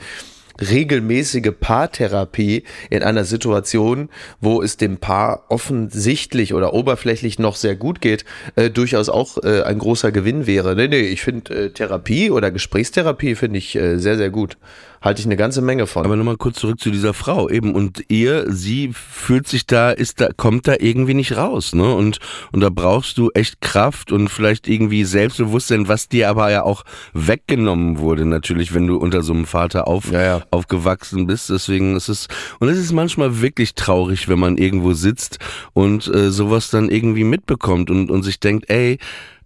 [0.59, 8.01] regelmäßige Paartherapie in einer Situation, wo es dem Paar offensichtlich oder oberflächlich noch sehr gut
[8.01, 10.75] geht, äh, durchaus auch äh, ein großer Gewinn wäre.
[10.75, 14.57] Nee, nee, ich finde äh, Therapie oder Gesprächstherapie finde ich äh, sehr, sehr gut.
[15.05, 16.03] Halte ich eine ganze Menge von.
[16.03, 20.19] Aber nochmal kurz zurück zu dieser Frau eben und ihr, sie fühlt sich da, ist
[20.19, 21.93] da, kommt da irgendwie nicht raus, ne?
[21.93, 22.17] Und
[22.51, 26.83] und da brauchst du echt Kraft und vielleicht irgendwie Selbstbewusstsein, was dir aber ja auch
[27.13, 30.41] weggenommen wurde natürlich, wenn du unter so einem Vater auf, Ja, ja.
[30.49, 31.51] aufgewachsen bist.
[31.51, 32.27] Deswegen ist es
[32.59, 35.37] und es ist manchmal wirklich traurig, wenn man irgendwo sitzt
[35.73, 38.97] und äh, sowas dann irgendwie mitbekommt und und sich denkt, ey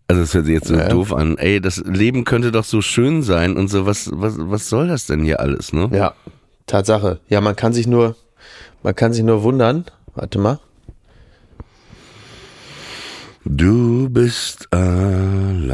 [0.10, 0.90] also das hört sich jetzt so Ja.
[0.90, 1.38] doof an.
[1.38, 3.86] Ey, das Leben könnte doch so schön sein und so.
[3.86, 5.90] Was, was, was soll das denn hier alles, ne?
[5.94, 6.14] Ja,
[6.66, 7.20] Tatsache.
[7.30, 8.16] Ja, man kann sich nur,
[8.84, 9.86] man kann sich nur wundern.
[10.16, 10.60] Warte mal.
[13.46, 15.74] Du bist allein,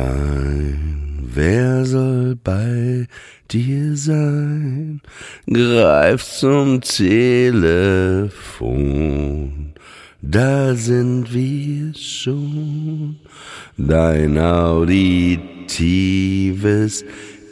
[1.33, 3.07] wer soll bei
[3.51, 5.01] dir sein?
[5.51, 6.81] Greif zum
[8.25, 9.74] Telefon,
[10.29, 13.19] da sind wir schon.
[13.77, 15.45] Dein auditives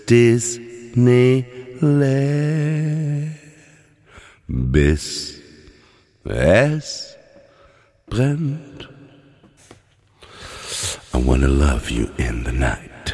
[0.09, 1.45] Disneyland,
[4.47, 5.39] bis
[6.25, 7.15] es
[8.07, 8.89] brennt.
[11.13, 13.13] I wanna love you in the night.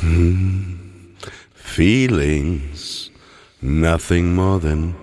[0.00, 1.14] Hmm.
[1.54, 3.10] Feelings,
[3.62, 4.94] nothing more than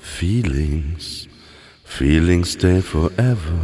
[0.00, 1.25] feelings.
[1.98, 3.58] Feelings stay forever.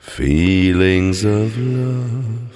[0.00, 2.50] Feelings of love.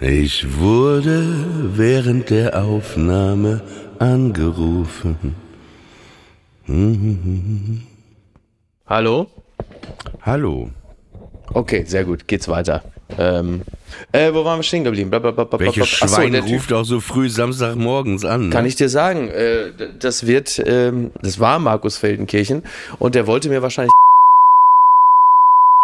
[0.00, 3.60] Ich wurde während der Aufnahme
[3.98, 5.34] angerufen.
[8.86, 9.26] Hallo?
[10.22, 10.70] Hallo.
[11.54, 12.28] Okay, sehr gut.
[12.28, 12.82] Geht's weiter.
[13.16, 13.62] Ähm,
[14.12, 15.10] äh, wo waren wir stehen geblieben?
[15.10, 15.58] Blablabla.
[15.58, 18.50] Welches Ach so, Schwein der ruft auch so früh Samstagmorgens an?
[18.50, 18.68] Kann ne?
[18.68, 22.62] ich dir sagen, äh, das wird, ähm, das war Markus Feldenkirchen
[22.98, 23.92] und der wollte mir wahrscheinlich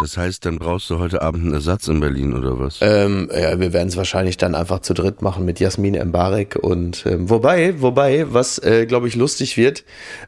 [0.05, 2.81] Das heißt, dann brauchst du heute Abend einen Ersatz in Berlin oder was?
[2.83, 7.07] Ähm, ja, wir werden es wahrscheinlich dann einfach zu dritt machen mit Jasmin Embarek und
[7.07, 9.83] ähm, wobei, wobei, was äh, glaube ich lustig wird,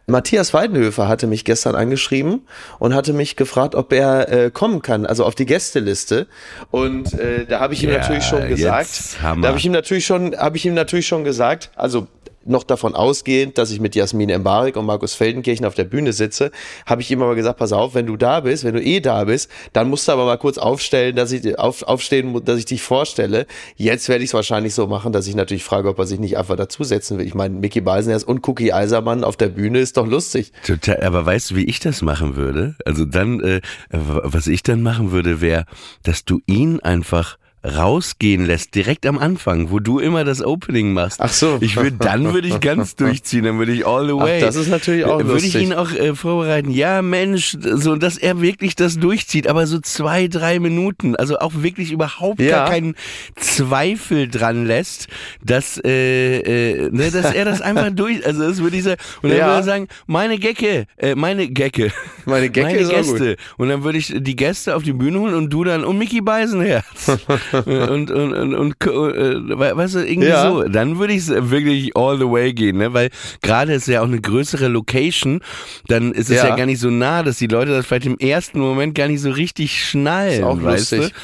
[0.06, 2.46] Matthias Weidenhöfer hatte mich gestern angeschrieben
[2.78, 6.26] und hatte mich gefragt, ob er äh, kommen kann, also auf die Gästeliste
[6.70, 10.06] und äh, da habe ich ihm Ja, natürlich schon gesagt, da habe ich ihm natürlich
[10.06, 12.06] schon, habe ich ihm natürlich schon gesagt, also
[12.48, 16.50] noch davon ausgehend, dass ich mit Jasmin Embarek und Markus Feldenkirchen auf der Bühne sitze,
[16.86, 19.24] habe ich ihm aber gesagt, pass auf, wenn du da bist, wenn du eh da
[19.24, 22.82] bist, dann musst du aber mal kurz aufstellen, dass ich auf, aufstehen, dass ich dich
[22.82, 23.46] vorstelle.
[23.76, 26.36] Jetzt werde ich es wahrscheinlich so machen, dass ich natürlich frage, ob er sich nicht
[26.38, 27.26] einfach dazusetzen will.
[27.26, 30.52] Ich meine, Mickey Beisenherz und Cookie Eisermann auf der Bühne ist doch lustig.
[30.66, 32.76] Total, aber weißt du, wie ich das machen würde?
[32.84, 35.64] Also dann, äh, was ich dann machen würde, wäre,
[36.02, 41.20] dass du ihn einfach rausgehen lässt, direkt am Anfang, wo du immer das Opening machst.
[41.20, 41.58] Ach so.
[41.60, 44.40] Ich würde, dann würde ich ganz durchziehen, dann würde ich all the way.
[44.40, 45.62] das ist natürlich auch Würde ich lustig.
[45.62, 46.70] ihn auch äh, vorbereiten.
[46.70, 51.52] Ja, Mensch, so, dass er wirklich das durchzieht, aber so zwei, drei Minuten, also auch
[51.56, 52.50] wirklich überhaupt Ja.
[52.58, 52.94] gar keinen
[53.34, 55.08] Zweifel dran lässt,
[55.44, 56.38] dass, äh,
[56.86, 59.46] äh, ne, dass er das einfach durch, also das würde ich sagen, und dann Ja.
[59.46, 61.92] würde er sagen, meine Gecke, äh, meine Gecke,
[62.24, 63.36] Meine Gecke meine Gäste.
[63.56, 66.20] Und dann würde ich die Gäste auf die Bühne holen und du dann und Mickey
[66.20, 66.84] Beisenherz.
[67.90, 70.50] und, und, und, und äh, weißt du, irgendwie Ja.
[70.50, 72.92] so, dann würde ich wirklich all the way gehen, ne?
[72.92, 73.10] Weil
[73.42, 75.40] gerade ist ja auch eine größere Location,
[75.88, 76.48] dann ist es ja.
[76.48, 76.56] Ja.
[76.56, 79.30] gar nicht so nah, dass die Leute das vielleicht im ersten Moment gar nicht so
[79.30, 80.40] richtig schnallen.
[80.40, 81.14] Ist auch weißt lustig.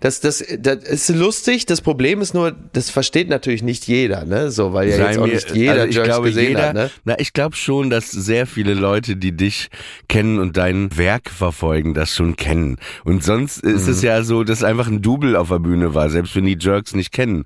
[0.00, 1.66] Das, das, das ist lustig.
[1.66, 4.50] Das Problem ist nur, das versteht natürlich nicht jeder, ne?
[4.50, 6.68] So, weil ja Sei jetzt auch mir- nicht jeder also ich Jerks glaube, gesehen jeder,
[6.68, 6.90] hat, ne?
[7.04, 9.68] Na, ich glaube schon, dass sehr viele Leute, die dich
[10.08, 12.76] kennen und dein Werk verfolgen, das schon kennen.
[13.04, 13.92] Und sonst ist Mhm.
[13.92, 16.94] es ja so, dass einfach ein Double auf der Bühne war, selbst wenn die Jerks
[16.94, 17.44] nicht kennen.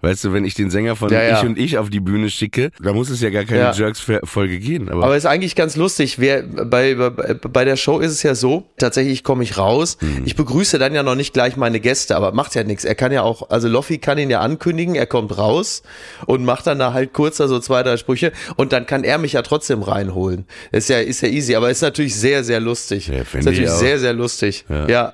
[0.00, 1.38] Weißt du, wenn ich den Sänger von Ja, ja.
[1.40, 3.72] Ich und Ich auf die Bühne schicke, da muss es ja gar keine Ja.
[3.72, 4.88] Jerks-Folge gehen.
[4.88, 6.20] Aber, Aber ist eigentlich ganz lustig.
[6.20, 9.98] Wer, bei, bei, bei der Show ist es ja so, tatsächlich komme ich raus.
[10.00, 10.22] Mhm.
[10.24, 12.84] Ich begrüße dann ja noch nicht gleich meine Gäste, aber macht ja nichts.
[12.84, 15.82] Er kann ja auch, also Loffi kann ihn ja ankündigen, er kommt raus
[16.26, 19.18] und macht dann da halt kurz da so zwei, drei Sprüche und dann kann er
[19.18, 20.44] mich ja trotzdem reinholen.
[20.70, 23.08] Ist ja, ist ja easy, aber ist natürlich sehr, sehr lustig.
[23.08, 24.64] Ja, ist natürlich sehr, sehr lustig.
[24.68, 25.12] Ja.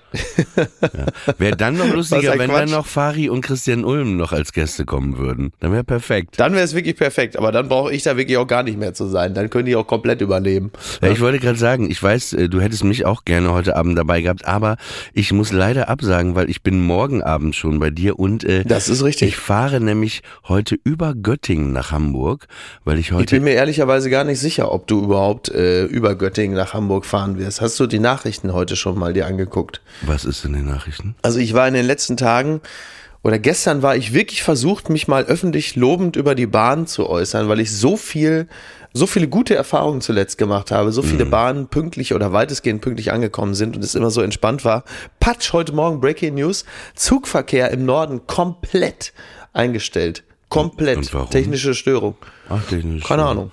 [1.38, 2.60] wäre dann noch lustiger, wenn Quatsch.
[2.60, 5.52] dann noch Fari und Christian Ulm noch als Gäste kommen würden.
[5.60, 6.34] Dann wäre perfekt.
[6.38, 8.94] Dann wäre es wirklich perfekt, aber dann brauche ich da wirklich auch gar nicht mehr
[8.94, 9.32] zu sein.
[9.34, 10.72] Dann können die auch komplett übernehmen.
[11.00, 13.96] Ja, ich wollte gerade sagen, ich weiß, äh, du hättest mich auch gerne heute Abend
[13.96, 14.76] dabei gehabt, aber
[15.12, 18.88] ich muss leider absagen, weil ich bin morgen Abend schon bei dir und äh, Das
[18.88, 19.28] ist richtig.
[19.28, 22.48] ich fahre nämlich heute über Göttingen nach Hamburg,
[22.84, 26.16] weil ich Ich heute bin mir ehrlicherweise gar nicht sicher, ob du überhaupt äh, über
[26.16, 27.60] Göttingen nach Hamburg fahren wirst.
[27.60, 29.80] Hast du die Nachrichten heute schon mal dir angeguckt?
[30.02, 31.14] was ist in den Nachrichten?
[31.22, 32.60] Also ich war in den letzten Tagen
[33.24, 37.48] oder gestern war ich wirklich versucht, mich mal öffentlich lobend über die Bahn zu äußern,
[37.48, 38.48] weil ich so viel,
[38.92, 43.54] so viele gute Erfahrungen zuletzt gemacht habe, so viele Bahnen pünktlich oder weitestgehend pünktlich angekommen
[43.54, 44.84] sind und es immer so entspannt war.
[45.20, 49.14] Patsch, heute Morgen Breaking News, Zugverkehr im Norden komplett
[49.54, 50.22] eingestellt.
[50.50, 51.10] Komplett.
[51.30, 52.16] Technische Störung.
[52.50, 53.04] Ach, technisch.
[53.04, 53.50] Keine Ahnung.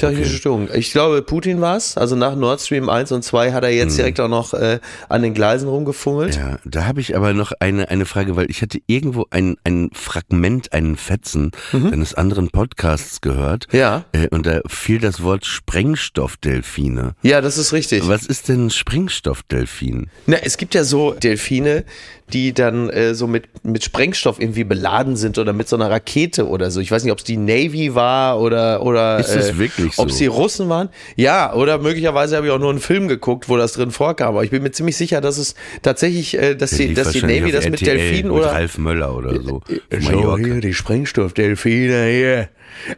[0.00, 0.68] Technische Störung.
[0.74, 1.96] Ich glaube, Putin war es.
[1.96, 5.22] Also nach Nord Stream 1 und 2 hat er jetzt direkt auch noch äh, an
[5.22, 6.36] den Gleisen rumgefummelt.
[6.36, 9.90] Ja, da habe ich aber noch eine, eine Frage, weil ich hatte irgendwo ein, ein
[9.92, 13.68] Fragment, einen Fetzen eines anderen Podcasts gehört.
[13.72, 13.78] Mhm.
[13.78, 14.04] Ja.
[14.12, 17.14] Äh, und da fiel das Wort Sprengstoffdelfine.
[17.22, 18.08] Ja, das ist richtig.
[18.08, 20.08] Was ist denn Sprengstoffdelfin?
[20.26, 21.84] Na, es gibt ja so Delfine,
[22.32, 26.48] die dann äh, so mit, mit Sprengstoff irgendwie beladen sind oder mit so einer Rakete
[26.48, 26.80] oder so.
[26.80, 30.02] Ich weiß nicht, ob es die Navy war oder oder Ist das wirklich so?
[30.02, 30.88] ob es die Russen waren.
[31.16, 34.28] Ja, oder möglicherweise habe ich auch nur einen Film geguckt, wo das drin vorkam.
[34.28, 37.52] Aber ich bin mir ziemlich sicher, dass es tatsächlich, äh, dass, die, dass die Navy
[37.52, 39.60] das mit Delfinen mit oder Ralf Möller oder so.
[39.68, 40.44] So, Mallorca.
[40.44, 42.48] hier, die Sprengstoffdelfine hier.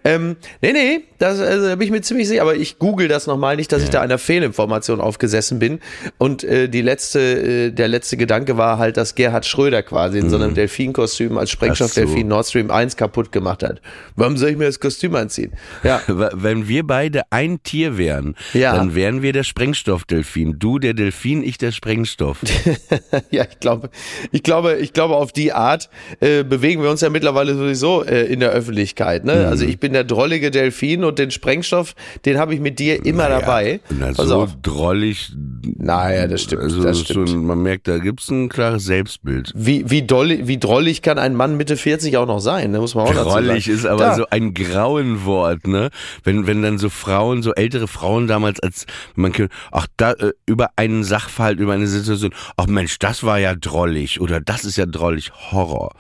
[0.05, 3.27] Ähm, nee, nee, das, also, da bin ich mir ziemlich sicher, aber ich google das
[3.27, 5.81] nochmal, nicht, dass ich da einer Fehlinformation aufgesessen bin.
[6.19, 10.31] Und äh, die letzte, äh, der letzte Gedanke war halt, dass Gerhard Schröder quasi in
[10.31, 12.21] so einem Delfinkostüm als Sprengstoffdelfin Mhm.
[12.23, 12.27] So.
[12.27, 13.81] Nord Stream 1 kaputt gemacht hat.
[14.17, 15.53] Warum soll ich mir das Kostüm anziehen?
[15.83, 16.01] Ja.
[16.07, 18.75] Wenn wir beide ein Tier wären, Ja.
[18.75, 20.59] dann wären wir der Sprengstoffdelfin.
[20.59, 22.39] Du der Delfin, ich der Sprengstoff.
[23.31, 23.91] Ja, ich glaube,
[24.31, 25.89] ich glaube, ich glaube, auf die Art
[26.21, 29.25] äh, bewegen wir uns ja mittlerweile sowieso äh, in der Öffentlichkeit.
[29.25, 29.37] Ne?
[29.37, 29.47] Mhm.
[29.47, 31.95] Also ich bin der drollige Delfin und den Sprengstoff,
[32.25, 33.81] den habe ich mit dir immer dabei.
[33.91, 35.33] Na, so drollig.
[35.79, 37.31] Naja, das stimmt, Also das stimmt.
[37.31, 39.53] ein- man merkt, da gibt's ein klares Selbstbild.
[39.55, 42.71] Wie, wie, doll, wie drollig kann ein Mann Mitte 40 auch noch sein?
[42.71, 42.79] Ne?
[42.81, 43.13] Muss man auch.
[43.13, 44.15] Drollig ist aber Da.
[44.17, 45.91] so ein Grauenwort, ne?
[46.25, 50.33] Wenn, wenn dann so Frauen, so ältere Frauen damals als, man kann, ach, da, äh,
[50.47, 54.77] über einen Sachverhalt, über eine Situation, ach Mensch, das war ja drollig oder das ist
[54.77, 55.93] ja drollig, Horror.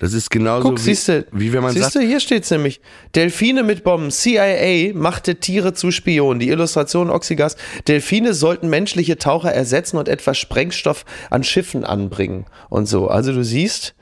[0.00, 2.80] Das ist genauso Guck, wie, siehste, wie wenn man siehste, sagt, hier steht's nämlich.
[3.14, 4.10] Delfine mit Bomben.
[4.10, 6.40] CIA machte Tiere zu Spionen.
[6.40, 7.56] Die Illustration Oxygas.
[7.86, 13.08] Delfine sollten menschliche Taucher ersetzen und etwas Sprengstoff an Schiffen anbringen und so.
[13.08, 13.94] Also du siehst,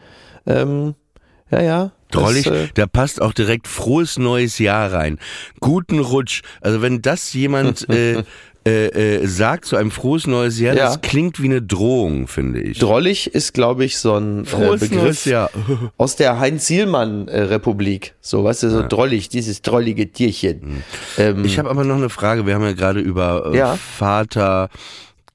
[0.46, 0.94] ähm,
[1.50, 1.92] ja, ja.
[2.10, 5.18] Drollig, äh, da passt auch direkt frohes neues Jahr rein.
[5.60, 6.42] Guten Rutsch.
[6.60, 8.22] Also wenn das jemand äh,
[8.66, 8.86] äh,
[9.20, 10.86] äh, sagt zu einem frohes neues Jahr, Ja.
[10.86, 12.78] das klingt wie eine Drohung, finde ich.
[12.78, 15.50] Drollig ist, glaube ich, so ein äh, Frohes Begriff neues Jahr.
[15.96, 18.14] aus der Heinz-Sielmann-Republik.
[18.20, 20.82] So, weißt du, so drollig, dieses drollige Tierchen.
[21.18, 22.46] Ähm, Ich habe aber noch eine Frage.
[22.46, 23.76] Wir haben ja gerade über äh, Ja.
[23.76, 24.68] Vater,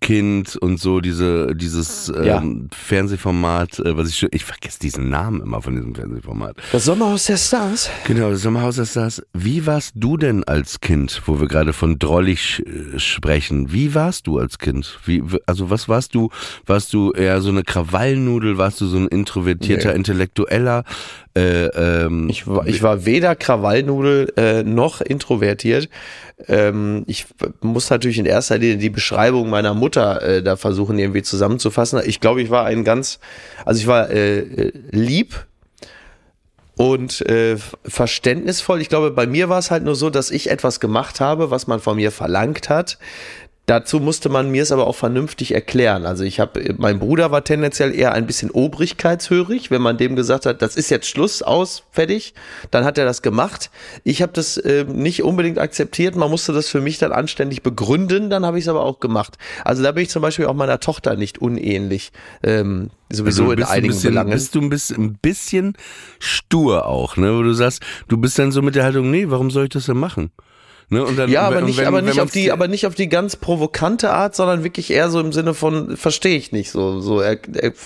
[0.03, 2.43] Kind und so diese dieses ähm, Ja.
[2.77, 6.57] Fernsehformat, äh, was ich schon, ich vergesse diesen Namen immer von diesem Fernsehformat.
[6.71, 7.89] das Sommerhaus der Stars.
[8.05, 9.23] Genau, das Sommerhaus ist das.
[9.33, 13.71] Wie warst du denn als Kind, wo wir gerade von drollig äh, sprechen?
[13.71, 14.99] Wie warst du als Kind?
[15.05, 16.29] Wie, also was warst du?
[16.65, 18.57] Warst du eher so eine Krawallnudel?
[18.57, 19.95] Warst du so ein introvertierter Nee.
[19.95, 20.83] Intellektueller?
[21.35, 25.89] Äh, ähm, Ich war, ich war weder Krawallnudel äh, noch introvertiert.
[26.47, 27.25] Ähm, ich
[27.61, 32.01] muss natürlich in erster Linie die Beschreibung meiner Mutter äh, da versuchen irgendwie zusammenzufassen.
[32.05, 33.19] Ich glaube, ich war ein ganz,
[33.65, 35.45] also ich war äh, äh, lieb
[36.75, 38.81] und äh, verständnisvoll.
[38.81, 41.67] Ich glaube, bei mir war es halt nur so, dass ich etwas gemacht habe, was
[41.67, 42.97] man von mir verlangt hat.
[43.65, 46.05] Dazu musste man mir es aber auch vernünftig erklären.
[46.05, 49.71] Also ich habe, mein Bruder war tendenziell eher ein bisschen obrigkeitshörig.
[49.71, 52.33] Wenn man dem gesagt hat, das ist jetzt Schluss, aus, fertig,
[52.71, 53.71] dann hat er das gemacht.
[54.03, 56.17] Ich habe das äh, nicht unbedingt akzeptiert.
[56.17, 58.29] Man musste das für mich dann anständig begründen.
[58.29, 59.37] Dann habe ich es aber auch gemacht.
[59.63, 62.11] Also da bin ich zum Beispiel auch meiner Tochter nicht unähnlich.
[62.43, 64.31] Ähm, sowieso Also in du ein einigen bisschen, Belangen.
[64.31, 65.77] Bist du ein bisschen, ein bisschen
[66.19, 67.33] stur auch, ne?
[67.33, 69.85] Wo du sagst, du bist dann so mit der Haltung, nee, warum soll ich das
[69.85, 70.31] denn machen?
[70.93, 71.05] Ne?
[71.17, 74.11] Dann, Ja, aber nicht, wenn- aber nicht auf die, aber nicht auf die ganz provokante
[74.11, 77.21] Art, sondern wirklich eher so im Sinne von verstehe ich nicht so, so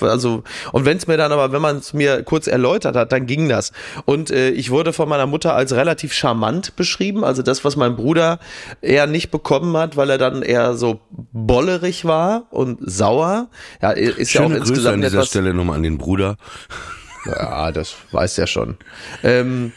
[0.01, 3.25] also und wenn es mir dann aber, wenn man es mir kurz erläutert hat, dann
[3.25, 3.71] ging das.
[4.05, 7.95] Und äh, ich wurde von meiner Mutter als relativ charmant beschrieben, also das, was mein
[7.95, 8.39] Bruder
[8.81, 10.99] eher nicht bekommen hat, weil er dann eher so
[11.31, 13.47] bollerig war und sauer.
[13.81, 15.27] Ja, ist ja auch Schöne Grüße insgesamt an dieser etwas.
[15.29, 16.37] Stelle nochmal an den Bruder.
[17.25, 18.77] Ja, das weiß er schon.
[19.23, 19.73] Ähm,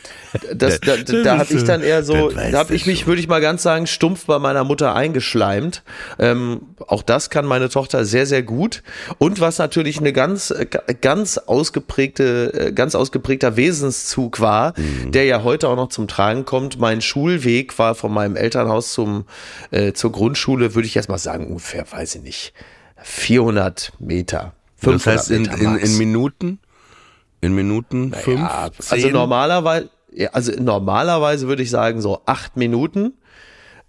[0.54, 3.26] das, da da, da habe ich dann eher so, da habe ich mich, würde ich
[3.28, 5.82] mal ganz sagen, stumpf bei meiner Mutter eingeschleimt.
[6.18, 8.82] Ähm, auch das kann meine Tochter sehr, sehr gut.
[9.18, 10.66] Und was natürlich eine ganz, äh,
[11.00, 15.12] ganz ausgeprägte, äh, ganz ausgeprägter Wesenszug war, Mhm.
[15.12, 16.78] der ja heute auch noch zum Tragen kommt.
[16.78, 19.24] Mein Schulweg war von meinem Elternhaus zum
[19.70, 22.52] äh, zur Grundschule, würde ich jetzt mal sagen, ungefähr, weiß ich nicht,
[23.02, 24.52] 400 Meter.
[24.76, 26.58] 500 Das heißt in, Meter in, in Minuten?
[27.40, 28.12] In Minuten?
[28.12, 28.40] fünf?
[28.40, 28.92] Ja, zehn?
[28.92, 33.14] also normalerweise, ja, also normalerweise würde ich sagen so acht Minuten.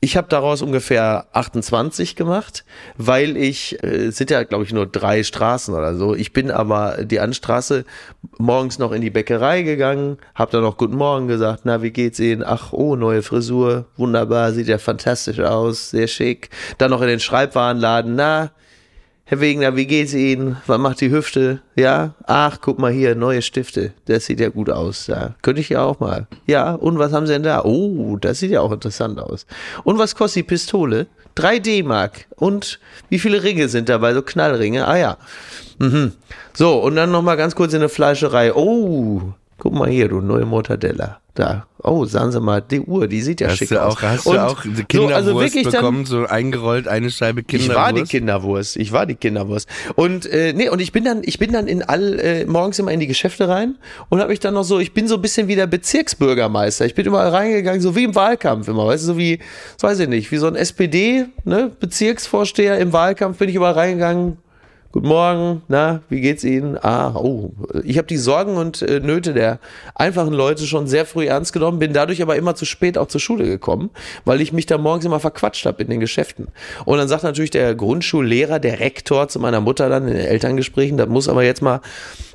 [0.03, 2.65] Ich habe daraus ungefähr 28 gemacht,
[2.97, 6.15] weil ich, äh, es sind ja glaube ich nur drei Straßen oder so.
[6.15, 7.85] Ich bin aber die Anstraße
[8.39, 12.19] morgens noch in die Bäckerei gegangen, habe dann noch Guten Morgen gesagt, na wie geht's
[12.19, 12.43] Ihnen?
[12.43, 16.49] Ach oh, neue Frisur, wunderbar, sieht ja fantastisch aus, sehr schick.
[16.79, 18.51] Dann noch in den Schreibwarenladen, na
[19.31, 20.57] Herr Wegner, wie geht's Ihnen?
[20.67, 21.61] Was macht die Hüfte?
[21.77, 22.15] Ja?
[22.25, 23.93] Ach, guck mal hier, neue Stifte.
[24.03, 25.05] Das sieht ja gut aus.
[25.05, 26.27] Da könnte ich ja auch mal.
[26.47, 27.63] Ja, und was haben Sie denn da?
[27.63, 29.45] Oh, das sieht ja auch interessant aus.
[29.85, 31.07] Und was kostet die Pistole?
[31.35, 32.25] 3 D-Mark.
[32.35, 34.13] Und wie viele Ringe sind dabei?
[34.13, 34.85] So Knallringe?
[34.85, 35.17] Ah ja.
[35.79, 36.11] Mhm.
[36.51, 38.53] So, und dann noch mal ganz kurz in eine Fleischerei.
[38.53, 39.31] Oh,
[39.61, 41.19] guck mal hier, du neue Mortadella.
[41.35, 41.65] Da.
[41.81, 43.95] Oh, sagen Sie mal, die Uhr, die sieht ja Hast schick du aus.
[43.95, 47.09] auch, hast Und du auch die so, Kinderwurst also wirklich dann- bekommen, so eingerollt, eine
[47.09, 47.75] Scheibe ich Kinderwurst?
[47.77, 48.75] war die Kinderwurst.
[48.77, 49.69] Ich war die Kinderwurst.
[49.95, 52.91] Und äh, nee, und ich bin dann, ich bin dann in all äh, morgens immer
[52.91, 53.75] in die Geschäfte rein
[54.09, 56.85] und habe ich dann noch so, ich bin so ein bisschen wie der Bezirksbürgermeister.
[56.85, 59.39] Ich bin überall reingegangen, so wie im Wahlkampf immer, weißt du, so wie,
[59.77, 63.73] so weiß ich nicht, wie so ein SPD, ne, Bezirksvorsteher im Wahlkampf bin ich überall
[63.75, 64.37] reingegangen.
[64.93, 66.77] Guten Morgen, na, wie geht's Ihnen?
[66.81, 67.51] Ah, oh,
[67.85, 69.59] ich habe die Sorgen und äh, Nöte der
[69.95, 73.21] einfachen Leute schon sehr früh ernst genommen, bin dadurch aber immer zu spät auch zur
[73.21, 73.89] Schule gekommen,
[74.25, 76.49] weil ich mich da morgens immer verquatscht habe in den Geschäften.
[76.83, 80.97] Und dann sagt natürlich der Grundschullehrer, der Rektor zu meiner Mutter dann in den Elterngesprächen,
[80.97, 81.79] das muss aber jetzt mal,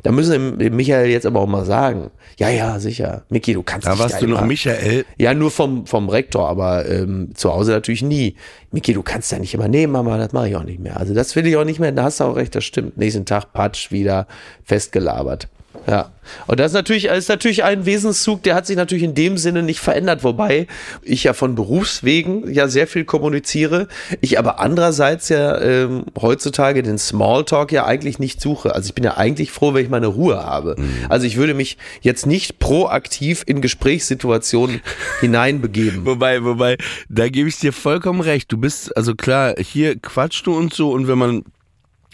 [0.03, 2.11] da müssen wir dem Michael jetzt aber auch mal sagen.
[2.39, 3.25] Ja, ja, sicher.
[3.29, 5.05] Miki, du kannst Da warst du noch immer- Michael.
[5.19, 8.35] ja, nur vom, vom Rektor, aber ähm, zu Hause natürlich nie.
[8.73, 10.99] Miki, du kannst ja nicht immer, nee, Mama, das mache ich auch nicht mehr.
[10.99, 12.97] Also das will ich auch nicht mehr, da hast du auch recht, das stimmt.
[12.97, 14.27] Nächsten Tag Patsch wieder
[14.65, 15.49] festgelabert.
[15.87, 16.11] Ja.
[16.49, 19.63] Und das ist natürlich, ist natürlich ein Wesenszug, der hat sich natürlich in dem Sinne
[19.63, 20.67] nicht verändert, wobei
[21.03, 23.87] ich ja von Berufswegen ja sehr viel kommuniziere,
[24.21, 28.75] ich aber andererseits ja ähm, heutzutage den Smalltalk ja eigentlich nicht suche.
[28.75, 30.75] Also ich bin ja eigentlich froh, wenn ich meine Ruhe habe.
[31.09, 34.81] Also ich würde mich jetzt nicht proaktiv in Gesprächssituationen
[35.21, 36.05] hineinbegeben.
[36.07, 36.77] Wobei, wobei,
[37.09, 38.51] da gebe ich dir vollkommen recht.
[38.51, 41.45] Du bist, also klar, hier quatschst du und so und wenn man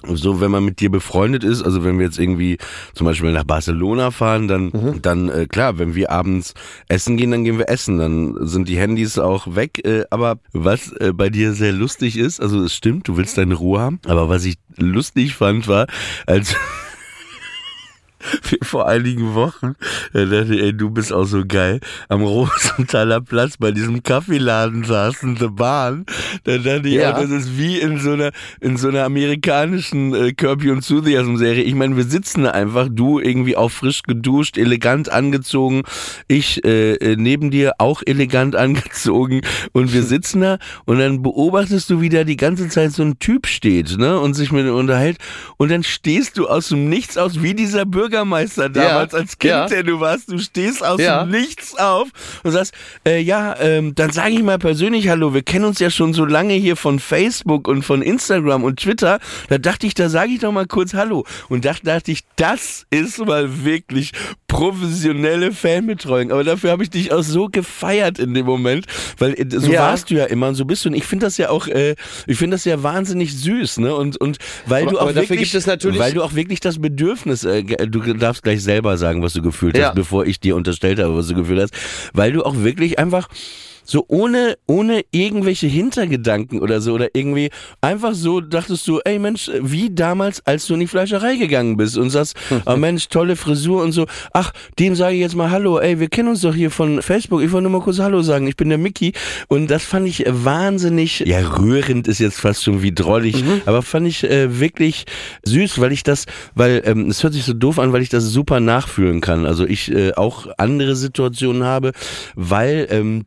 [0.06, 2.58] so, wenn man mit dir befreundet ist, also wenn wir jetzt irgendwie
[2.94, 6.54] zum Beispiel nach Barcelona fahren, dann, dann äh, klar, wenn wir abends
[6.88, 9.84] essen gehen, dann gehen wir essen, dann sind die Handys auch weg.
[9.84, 13.54] Äh, aber was äh, bei dir sehr lustig ist, also es stimmt, du willst deine
[13.54, 15.86] Ruhe haben, aber was ich lustig fand, war,
[16.26, 16.56] als
[18.62, 19.74] vor einigen Wochen,
[20.12, 24.84] da dachte ich, ey, du bist auch so geil, am Rosenthaler Platz bei diesem Kaffeeladen
[24.84, 26.06] saßen, The Bahn,
[26.44, 27.16] da dachte ich, Ja.
[27.16, 28.30] oh, das ist wie in so einer,
[28.60, 31.62] in so einer amerikanischen äh, Kirby und Enthusiasm Serie.
[31.62, 35.82] Ich meine, wir sitzen da einfach, du irgendwie auch frisch geduscht, elegant angezogen,
[36.28, 41.88] ich äh, äh, neben dir auch elegant angezogen und wir sitzen da und dann beobachtest
[41.90, 44.74] du, wie da die ganze Zeit so ein Typ steht, ne, und sich mit ihm
[44.74, 45.18] unterhält
[45.56, 49.66] und dann stehst du aus dem Nichts aus, wie dieser Bürgermeister damals als Kind, ja.
[49.66, 51.24] der du warst, du stehst aus Ja.
[51.24, 52.08] dem Nichts auf
[52.42, 52.74] und sagst,
[53.06, 56.24] äh, ja, ähm, dann sage ich mal persönlich Hallo, wir kennen uns ja schon so
[56.26, 60.40] lange hier von Facebook und von Instagram und Twitter, da dachte ich, da sage ich
[60.40, 64.12] doch mal kurz Hallo und da dachte ich, das ist mal wirklich
[64.52, 68.84] professionelle Fanbetreuung, aber dafür habe ich dich auch so gefeiert in dem Moment,
[69.18, 69.80] weil äh, so Ja.
[69.80, 71.94] warst du ja immer und so bist du und ich finde das ja auch, äh,
[72.26, 74.36] ich finde das ja wahnsinnig süß, ne, und, und
[74.66, 77.62] weil Aber- du auch wirklich, gibt es natürlich- weil du auch wirklich das Bedürfnis, äh,
[77.62, 79.88] ge- du darfst gleich selber sagen, was du gefühlt Ja.
[79.88, 81.72] hast, bevor ich dir unterstellt habe, was du gefühlt hast,
[82.12, 83.28] weil du auch wirklich einfach
[83.84, 89.50] so ohne, ohne irgendwelche Hintergedanken oder so oder irgendwie einfach so dachtest du, ey Mensch,
[89.60, 93.82] wie damals, als du in die Fleischerei gegangen bist und sagst, oh Mensch, tolle Frisur
[93.82, 96.70] und so, ach, dem sage ich jetzt mal Hallo, ey, wir kennen uns doch hier
[96.70, 99.12] von Facebook, ich wollte nur mal kurz Hallo sagen, ich bin der Mickey.
[99.48, 104.06] Und das fand ich wahnsinnig, ja, rührend ist jetzt fast schon wie drollig, aber fand
[104.06, 105.04] ich äh, wirklich
[105.44, 108.24] süß, weil ich das, weil ähm, es hört sich so doof an, weil ich das
[108.24, 109.46] super nachfühlen kann.
[109.46, 111.92] Also ich äh, auch andere Situationen habe,
[112.34, 113.24] weil ähm,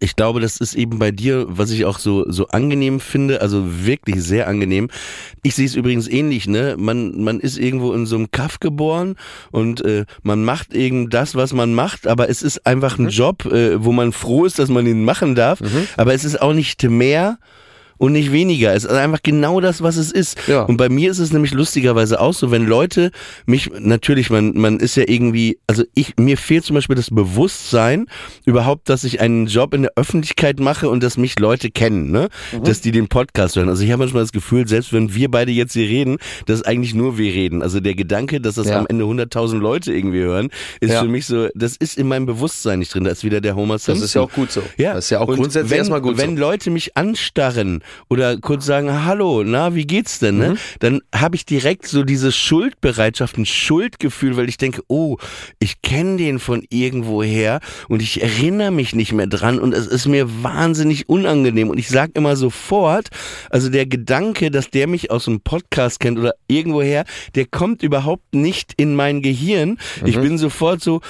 [0.00, 3.86] ich glaube, das ist eben bei dir, was ich auch so so angenehm finde, also
[3.86, 4.88] wirklich sehr angenehm.
[5.42, 6.74] Ich sehe es übrigens ähnlich, ne?
[6.78, 9.16] Man man ist irgendwo in so einem Kaff geboren
[9.52, 13.44] und äh, man macht eben das, was man macht, aber es ist einfach ein Job,
[13.46, 15.60] äh, wo man froh ist, dass man ihn machen darf,
[15.96, 17.38] aber es ist auch nicht mehr
[17.98, 18.74] und nicht weniger.
[18.74, 20.36] Es ist einfach genau das, was es ist.
[20.48, 20.62] Ja.
[20.62, 23.10] Und bei mir ist es nämlich lustigerweise auch so, wenn Leute
[23.46, 28.06] mich, natürlich, man, man ist ja irgendwie, also ich, mir fehlt zum Beispiel das Bewusstsein
[28.44, 32.28] überhaupt, dass ich einen Job in der Öffentlichkeit mache und dass mich Leute kennen, ne?
[32.62, 33.68] Dass die den Podcast hören.
[33.68, 36.16] Also ich habe manchmal das Gefühl, selbst wenn wir beide jetzt hier reden,
[36.46, 37.62] dass eigentlich nur wir reden.
[37.62, 38.78] Also der Gedanke, dass das Ja.
[38.78, 41.02] am Ende 100.000 Leute irgendwie hören, ist Ja.
[41.02, 43.04] für mich so, das ist in meinem Bewusstsein nicht drin.
[43.04, 44.00] Da ist wieder der Homer Simpson.
[44.00, 44.62] Das ist ja auch gut so.
[44.76, 46.40] Ja, Das ist ja auch und grundsätzlich wenn, erstmal gut Wenn so.
[46.42, 50.40] Leute mich anstarren oder kurz sagen, hallo, na, wie geht's denn, Mhm.
[50.40, 50.56] ne?
[50.80, 55.16] Dann habe ich direkt so diese Schuldbereitschaft, ein Schuldgefühl, weil ich denke, oh,
[55.58, 60.06] ich kenne den von irgendwoher und ich erinnere mich nicht mehr dran und es ist
[60.06, 63.08] mir wahnsinnig unangenehm und ich sage immer sofort,
[63.50, 68.34] also der Gedanke, dass der mich aus dem Podcast kennt oder irgendwoher, der kommt überhaupt
[68.34, 69.78] nicht in mein Gehirn.
[70.00, 70.06] Mhm.
[70.06, 71.00] Ich bin sofort so,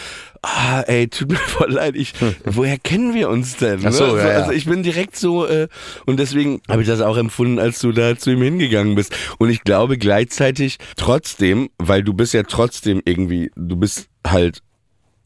[0.43, 2.12] ah, ey, tut mir voll leid, ich,
[2.45, 3.80] woher kennen wir uns denn?
[3.84, 4.22] Ach so, ne?
[4.22, 4.34] ja, ja.
[4.41, 5.68] Also ich bin direkt so, äh,
[6.07, 9.14] und deswegen habe ich das auch empfunden, als du da zu ihm hingegangen bist.
[9.39, 14.61] Und ich glaube gleichzeitig trotzdem, weil du bist ja trotzdem irgendwie, du bist halt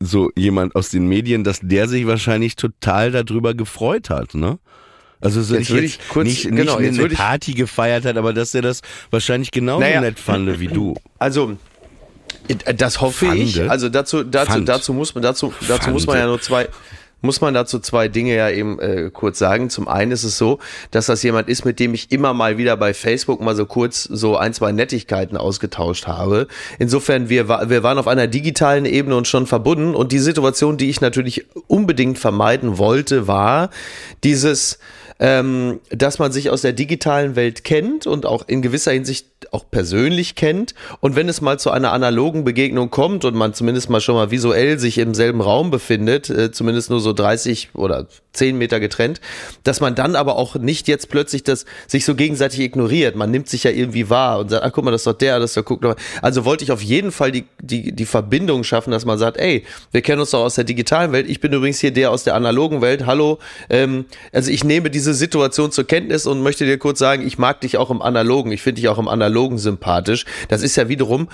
[0.01, 4.59] so jemand aus den Medien, dass der sich wahrscheinlich total darüber gefreut hat, ne?
[5.23, 8.33] Also so Jetzt nicht, jetzt, kurz- nicht, nicht genau, jetzt eine Party gefeiert hat, aber
[8.33, 8.81] dass er das
[9.11, 10.01] wahrscheinlich genauso Naja.
[10.01, 10.95] nett fand wie du.
[11.19, 11.59] Also
[12.77, 13.43] das hoffe Fande?
[13.43, 13.71] ich.
[13.71, 14.69] Also dazu, dazu, Fand.
[14.69, 16.69] dazu muss man, dazu, dazu muss man ja nur zwei,
[17.23, 19.71] muss man dazu zwei Dinge ja eben äh, kurz sagen.
[19.71, 20.59] Zum einen ist es so,
[20.91, 24.05] dass das jemand ist, mit dem ich immer mal wieder bei Facebook mal so kurz
[24.05, 26.47] so ein, zwei Nettigkeiten ausgetauscht habe.
[26.79, 29.95] Insofern, wir, wir waren auf einer digitalen Ebene und schon verbunden.
[29.95, 33.71] Und die Situation, die ich natürlich unbedingt vermeiden wollte, war
[34.25, 34.79] dieses,
[35.21, 39.65] ähm, dass man sich aus der digitalen Welt kennt und auch in gewisser Hinsicht auch
[39.71, 40.75] persönlich kennt.
[41.01, 44.31] Und wenn es mal zu einer analogen Begegnung kommt und man zumindest mal schon mal
[44.31, 49.21] visuell sich im selben Raum befindet, äh, zumindest nur so 30 oder 10 Meter getrennt,
[49.65, 53.17] dass man dann aber auch nicht jetzt plötzlich das sich so gegenseitig ignoriert.
[53.17, 55.39] Man nimmt sich ja irgendwie wahr und sagt, ach guck mal, das ist doch der,
[55.41, 55.97] das ist doch, guck mal.
[56.23, 59.65] Also wollte ich auf jeden Fall die, die, die Verbindung schaffen, dass man sagt, ey,
[59.91, 62.35] wir kennen uns doch aus der digitalen Welt, ich bin übrigens hier der aus der
[62.35, 63.39] analogen Welt, hallo.
[63.69, 67.61] Ähm, also ich nehme diese Situation zur Kenntnis und möchte dir kurz sagen, ich mag
[67.61, 70.25] dich auch im Analogen, ich finde dich auch im Analogen sympathisch.
[70.49, 71.29] Das ist ja wiederum,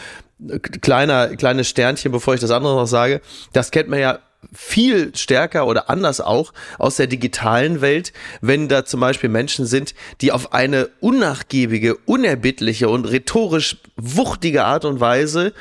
[0.48, 3.20] äh, kleiner, kleines Sternchen, bevor ich das andere noch sage,
[3.52, 4.18] das kennt man ja
[4.52, 9.94] viel stärker oder anders auch aus der digitalen Welt, wenn da zum Beispiel Menschen sind,
[10.20, 15.52] die auf eine unnachgiebige, unerbittliche und rhetorisch wuchtige Art und Weise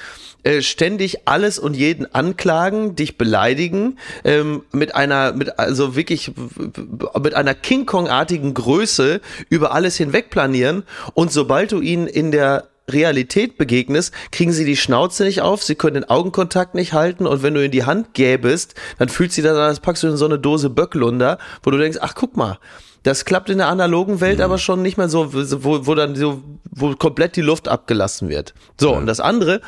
[0.45, 6.31] äh, ständig alles und jeden anklagen, dich beleidigen, ähm, mit einer, mit also wirklich
[7.19, 10.83] mit einer King Kong-artigen Größe über alles hinweg planieren.
[11.15, 15.73] Und sobald du ihnen in der Realität begegnest, kriegen sie die Schnauze nicht auf, sie
[15.73, 17.25] können den Augenkontakt nicht halten.
[17.25, 20.17] Und wenn du in die Hand gäbest, dann fühlt sie dann, das packst du in
[20.17, 22.59] so eine Dose Böcklunder, wo du denkst, ach guck mal,
[23.05, 26.41] das klappt in der analogen Welt aber schon nicht mehr so, wo, wo dann so,
[26.71, 28.55] wo komplett die Luft abgelassen wird.
[28.79, 29.61] So, und das andere,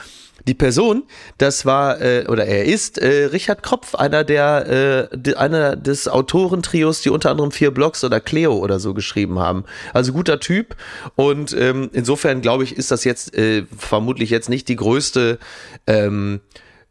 [0.47, 1.03] die Person,
[1.37, 6.07] das war äh, oder er ist äh, Richard Kropf, einer der äh, de, einer des
[6.07, 9.65] Autorentrios, die unter anderem vier Blogs oder Cleo oder so geschrieben haben.
[9.93, 10.75] Also guter Typ
[11.15, 15.37] und ähm, insofern glaube ich, ist das jetzt äh, vermutlich jetzt nicht die größte
[15.85, 16.39] ähm,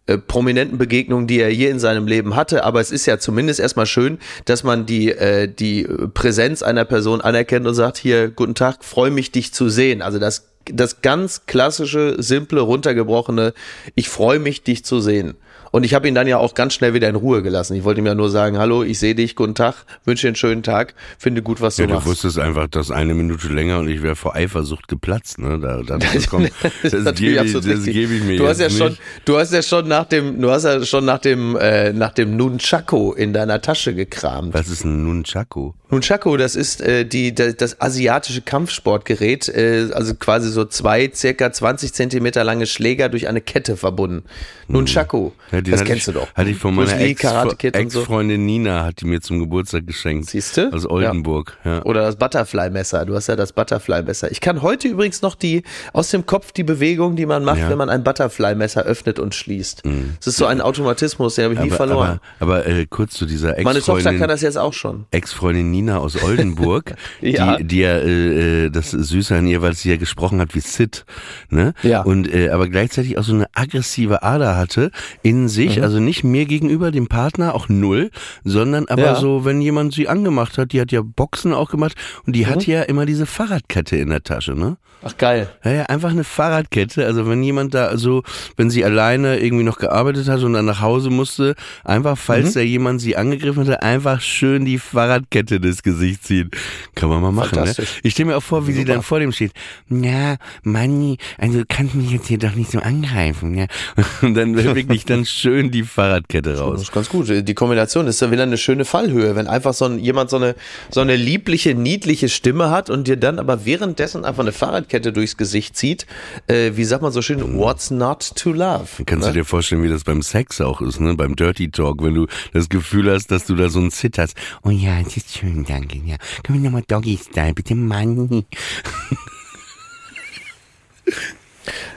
[0.06, 3.60] äh, prominenten Begegnungen, die er je in seinem Leben hatte, aber es ist ja zumindest
[3.60, 8.54] erstmal schön, dass man die äh, die Präsenz einer Person anerkennt und sagt hier guten
[8.54, 10.02] Tag, freue mich dich zu sehen.
[10.02, 13.54] Also das das ganz klassische, simple, runtergebrochene,
[13.94, 15.34] ich freue mich, dich zu sehen.
[15.72, 17.74] Und ich habe ihn dann ja auch ganz schnell wieder in Ruhe gelassen.
[17.74, 20.36] Ich wollte ihm ja nur sagen, hallo, ich sehe dich, guten Tag, wünsche dir einen
[20.36, 22.06] schönen Tag, finde gut, was du Ja, du machst.
[22.06, 25.58] wusstest einfach, dass eine Minute länger und ich wäre vor Eifersucht geplatzt, ne?
[25.60, 26.46] Da, da das, komm,
[26.82, 29.38] das, ist natürlich gebe ich, absolut das gebe ich mir du hast ja schon, du
[29.38, 33.12] hast ja schon nach dem, du hast ja schon nach dem, äh, nach dem Nunchaku
[33.12, 34.54] in deiner Tasche gekramt.
[34.54, 35.72] Was ist ein Nunchaku?
[35.88, 41.52] Nunchaku, das ist äh, die, das, das asiatische Kampfsportgerät, äh, also quasi so zwei, circa
[41.52, 44.24] 20 Zentimeter lange Schläger durch eine Kette verbunden.
[44.68, 45.30] Nunchaku.
[45.52, 46.34] Ja, den Das hatte kennst ich, du doch.
[46.34, 48.00] Hatte ich von meiner Lee, Ex so.
[48.00, 50.28] Ex-Freundin Nina, hat die mir zum Geburtstag geschenkt.
[50.28, 50.70] Siehste?
[50.72, 51.84] Aus Oldenburg, ja.
[51.84, 53.06] Oder das Butterfly-Messer.
[53.06, 54.32] Du hast ja das Butterfly-Messer.
[54.32, 55.62] Ich kann heute übrigens noch die
[55.92, 57.70] aus dem Kopf die Bewegung, die man macht, Ja.
[57.70, 59.82] wenn man ein Butterfly-Messer öffnet und schließt.
[60.18, 62.20] Das ist so ein Automatismus, den habe ich nie aber, verloren.
[62.40, 64.18] aber, aber äh, kurz zu dieser Meine Tochter Ex-Freundin.
[64.20, 65.06] kann das jetzt auch schon.
[65.12, 67.56] Ex-Freundin Nina aus Oldenburg, Ja.
[67.56, 70.60] die, die ja äh, äh, das Süße an ihr, weil sie ja gesprochen hat wie
[70.60, 71.04] Sid,
[71.50, 71.74] ne?
[71.82, 72.02] Ja.
[72.02, 74.90] Und äh, aber gleichzeitig auch so eine aggressive Ader hatte
[75.22, 75.48] in Mhm.
[75.48, 78.10] sich, also nicht mir gegenüber, dem Partner, auch null,
[78.44, 79.14] sondern aber Ja.
[79.16, 81.94] so, wenn jemand sie angemacht hat, die hat ja Boxen auch gemacht
[82.26, 82.50] und die Mhm.
[82.50, 84.76] hat ja immer diese Fahrradkette in der Tasche, ne?
[85.02, 85.48] Ach geil.
[85.62, 87.04] Ja, ja, einfach eine Fahrradkette.
[87.04, 88.22] Also wenn jemand da so,
[88.56, 91.54] wenn sie alleine irgendwie noch gearbeitet hat und dann nach Hause musste,
[91.84, 96.50] einfach, falls da jemand sie angegriffen hatte, einfach schön die Fahrradkette des Gesichts ziehen.
[96.94, 97.74] Kann man mal machen, ne?
[98.02, 99.52] Ich stelle mir auch vor, wie sie dann vor dem steht.
[99.88, 103.66] Ja, Manni, also du kannst mich jetzt hier doch nicht so angreifen, ja.
[104.22, 106.82] Und dann wirklich dann schön die Fahrradkette Das raus.
[106.82, 107.28] ist ganz gut.
[107.28, 110.54] Die Kombination ist ja wieder eine schöne Fallhöhe, wenn einfach so ein, jemand so eine,
[110.90, 115.36] so eine liebliche, niedliche Stimme hat und dir dann aber währenddessen einfach eine Fahrradkette durchs
[115.36, 116.06] Gesicht zieht.
[116.46, 117.58] Äh, wie sagt man so schön?
[117.58, 119.04] What's not to love?
[119.04, 119.32] Kannst ne?
[119.32, 121.14] du dir vorstellen, wie das beim Sex auch ist, ne?
[121.14, 124.36] Beim Dirty Talk, wenn du das Gefühl hast, dass du da so ein Zit hast.
[124.62, 126.16] Oh ja, das ist schön, danke, ja.
[126.42, 128.44] Können wir nochmal Doggy-Style, bitte, Mann.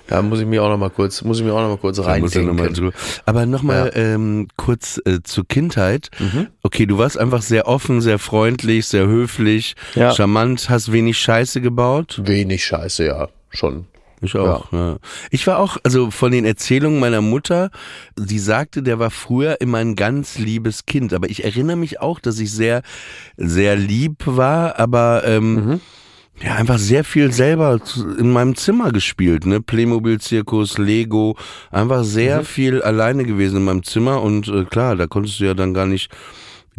[0.07, 1.97] Da muss ich mir auch noch mal kurz, muss ich mir auch noch mal kurz
[1.97, 2.73] ja noch mal reindenken.
[2.73, 2.93] drüber.
[3.25, 6.09] Aber nochmal ähm, kurz äh, zur Kindheit.
[6.17, 6.47] Mhm.
[6.63, 10.11] Okay, du warst einfach sehr offen, sehr freundlich, sehr höflich, Ja.
[10.15, 12.19] charmant, hast wenig Scheiße gebaut.
[12.23, 13.85] Wenig Scheiße, ja, schon.
[14.21, 14.71] Ich auch.
[14.71, 14.97] Ja.
[15.31, 17.69] Ich war auch, also von den Erzählungen meiner Mutter,
[18.15, 21.13] sie sagte, der war früher immer ein ganz liebes Kind.
[21.13, 22.81] Aber ich erinnere mich auch, dass ich sehr,
[23.37, 25.81] sehr lieb war, aber ähm, Mhm.
[26.43, 27.79] ja, einfach sehr viel selber
[28.17, 29.61] in meinem Zimmer gespielt, ne?
[29.61, 31.37] Playmobil-Zirkus, Lego,
[31.71, 32.03] einfach Mhm.
[32.05, 35.73] sehr viel alleine gewesen in meinem Zimmer und äh, klar, da konntest du ja dann
[35.73, 36.11] gar nicht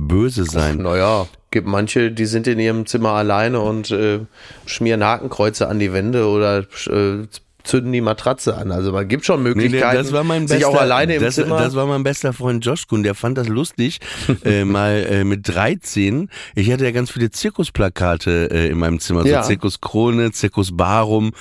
[0.08, 0.78] böse sein.
[0.78, 4.20] Naja, gibt manche, die sind in ihrem Zimmer alleine und äh,
[4.66, 7.26] schmieren Hakenkreuze an die Wände oder äh,
[7.62, 8.72] zünden die Matratze an.
[8.72, 11.22] Also man gibt schon Nee, nee, Möglichkeiten, das war mein sich bester, auch alleine im
[11.22, 11.58] das, Zimmer.
[11.58, 14.00] das war mein bester Freund Josh Kuhn, der fand das lustig,
[14.44, 16.30] äh, mal äh, mit 13.
[16.54, 19.42] Ich hatte ja ganz viele Zirkusplakate äh, in meinem Zimmer, Ja.
[19.42, 21.32] so Zirkus Krone, Zirkus Barum.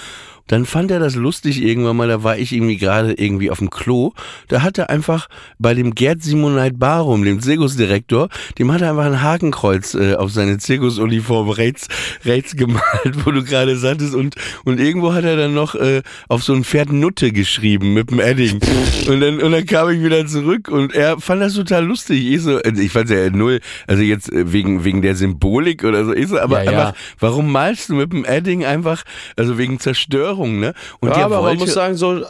[0.49, 3.69] Dann fand er das lustig irgendwann mal, da war ich irgendwie gerade irgendwie auf dem
[3.69, 4.13] Klo.
[4.47, 5.29] Da hat er einfach
[5.59, 10.31] bei dem Gerd Simoneit Barum, dem Zirkusdirektor, dem hat er einfach ein Hakenkreuz äh, auf
[10.31, 11.87] seine Zirkusuniform rechts,
[12.25, 12.83] rechts gemalt,
[13.25, 14.15] wo du gerade sagtest.
[14.15, 14.35] Und,
[14.65, 18.19] und irgendwo hat er dann noch äh, auf so ein Pferd Nutte geschrieben mit dem
[18.19, 18.59] Edding.
[19.07, 22.25] Und dann, und dann kam ich wieder zurück und er fand das total lustig.
[22.25, 26.05] Ich so, also ich fand ja null, also jetzt äh, wegen, wegen der Symbolik oder
[26.05, 26.13] so.
[26.13, 26.79] Ich so, aber Ja, ja.
[26.79, 29.03] einfach, warum malst du mit dem Edding einfach,
[29.35, 30.73] also wegen Zerstörung, ne?
[30.99, 32.23] Und ja, der aber man wollte, muss sagen, so,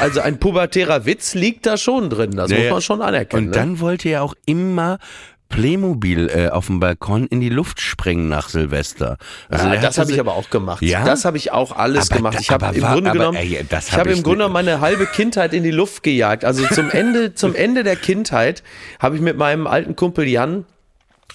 [0.00, 2.32] also ein pubertärer Witz liegt da schon drin.
[2.36, 3.46] Das Ja, muss man schon anerkennen.
[3.46, 4.98] Und dann wollte er auch immer
[5.50, 9.18] Playmobil äh, auf dem Balkon in die Luft sprengen nach Silvester.
[9.48, 10.82] Also ja, der das habe ich aber auch gemacht.
[10.82, 11.04] Ja?
[11.04, 12.34] Das habe ich auch alles Aber gemacht.
[12.36, 15.06] da- Ich habe im Grunde aber, genommen, ey, ich hab habe im Grunde meine halbe
[15.06, 16.44] Kindheit in die Luft gejagt.
[16.44, 18.62] Also zum Ende, zum Ende der Kindheit
[18.98, 20.64] habe ich mit meinem alten Kumpel Jan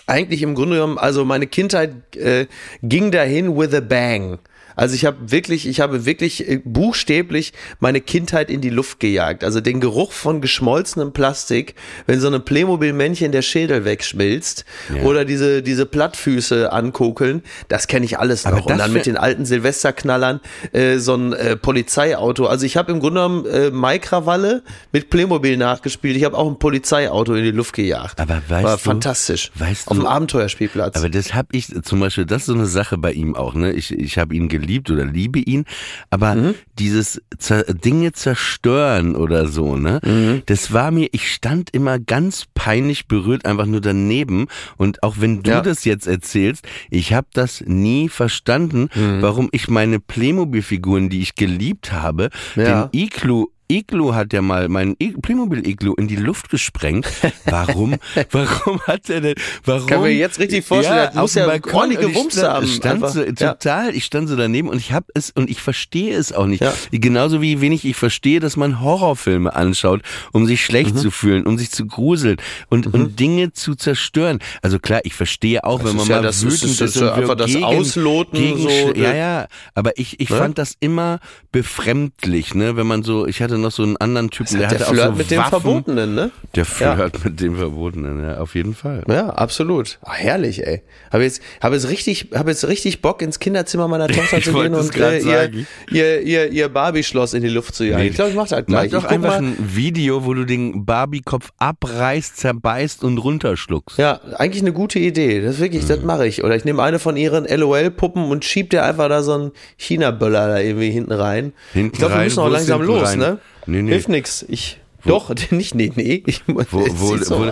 [0.05, 2.47] eigentlich im Grunde genommen, also meine Kindheit äh,
[2.81, 4.39] ging dahin with a bang.
[4.79, 9.43] Also ich habe wirklich, ich habe wirklich äh, buchstäblich meine Kindheit in die Luft gejagt.
[9.43, 11.75] Also den Geruch von geschmolzenem Plastik,
[12.07, 14.63] wenn so eine Playmobil-Männchen der Schädel wegschmilzt
[14.95, 15.03] Ja.
[15.03, 18.65] oder diese, diese Plattfüße ankokeln, das kenne ich alles noch.
[18.65, 20.39] Und dann mit den alten Silvesterknallern
[20.71, 22.45] äh, so ein äh, Polizeiauto.
[22.45, 24.63] Also ich habe im Grunde genommen äh, Maikrawalle
[24.93, 26.15] mit Playmobil nachgespielt.
[26.15, 28.19] Ich habe auch ein Polizeiauto in die Luft gejagt.
[28.19, 29.51] Aber weißt War du- fantastisch.
[29.55, 30.95] weißt Auf du- dem Abenteuerspielplatz.
[30.95, 33.73] Aber das habe ich zum Beispiel, das ist so eine Sache bei ihm auch, ne?
[33.73, 35.65] Ich, ich habe ihn geliebt oder liebe ihn,
[36.09, 36.55] aber Mhm.
[36.77, 39.99] dieses zer Dinge zerstören oder so, ne?
[40.05, 40.43] Mhm.
[40.45, 44.47] Das war mir, ich stand immer ganz peinlich berührt einfach nur daneben
[44.77, 45.61] und auch wenn du Ja.
[45.61, 49.21] das jetzt erzählst, ich habe das nie verstanden, Mhm.
[49.21, 52.85] warum ich meine Playmobil-Figuren, die ich geliebt habe, Ja.
[52.85, 57.07] den Iglu Iglu hat ja mal meinen I- Playmobil Iglu in die Luft gesprengt.
[57.45, 57.95] Warum?
[58.31, 59.35] warum hat er denn?
[59.63, 59.85] Warum?
[59.87, 63.23] Kann mir jetzt richtig vorstellen, das auf muss ja ordentliche Wumms stand, haben, Stand so,
[63.23, 63.53] Ja.
[63.53, 63.95] total.
[63.95, 66.61] Ich stand so daneben und ich habe es und ich verstehe es auch nicht.
[66.63, 66.73] Ja.
[66.91, 70.01] Genauso wie wenig ich verstehe, dass man Horrorfilme anschaut,
[70.31, 70.99] um sich schlecht Mhm.
[70.99, 72.37] zu fühlen, um sich zu gruseln
[72.69, 74.39] und, und Dinge zu zerstören.
[74.63, 76.95] Also klar, ich verstehe auch, wenn man ist ja mal das- wütend das ist, ist
[77.01, 79.17] ja und einfach das gegen, Ausloten gegen, so, ja, ne?
[79.17, 79.47] ja.
[79.75, 80.37] Aber ich, ich Ne?
[80.37, 81.19] fand das immer
[81.51, 82.75] befremdlich, ne?
[82.75, 85.11] Wenn man so, ich hatte noch so einen anderen Typen, der, der hatte Flirt auch
[85.11, 85.49] so mit dem Waffen.
[85.49, 86.31] Verbotenen, ne?
[86.55, 89.03] Der Flirt mit dem Verbotenen, ja, auf jeden Fall.
[89.07, 89.99] Ja, absolut.
[90.03, 90.81] Ach, herrlich, ey.
[91.11, 94.73] Habe jetzt, habe jetzt richtig, habe jetzt richtig Bock ins Kinderzimmer meiner Tochter zu gehen
[94.73, 95.51] und äh, ihr,
[95.91, 98.01] ihr, ihr, ihr Barbie-Schloss in die Luft zu jagen.
[98.03, 98.91] Nee, ich glaube, ich mach das Mach gleich.
[98.91, 103.97] doch ich guck einfach ein Video, wo du den Barbie-Kopf abreißt, zerbeißt und runterschluckst.
[103.97, 105.41] ja, eigentlich eine gute Idee.
[105.41, 105.87] Das ist wirklich, Mhm.
[105.87, 106.43] das mache ich.
[106.43, 110.47] Oder ich nehme eine von ihren LOL-Puppen und schieb dir einfach da so einen China-Böller
[110.47, 111.53] da irgendwie hinten rein.
[111.73, 113.19] Hinten ich glaube, wir müssen auch langsam los, rein?
[113.19, 113.37] ne?
[113.65, 113.91] Nee, nee.
[113.91, 114.45] Hilft nix.
[114.47, 116.23] Ich, doch, nicht, nee, nee.
[116.25, 117.51] Ich, Wo, wo, so wo.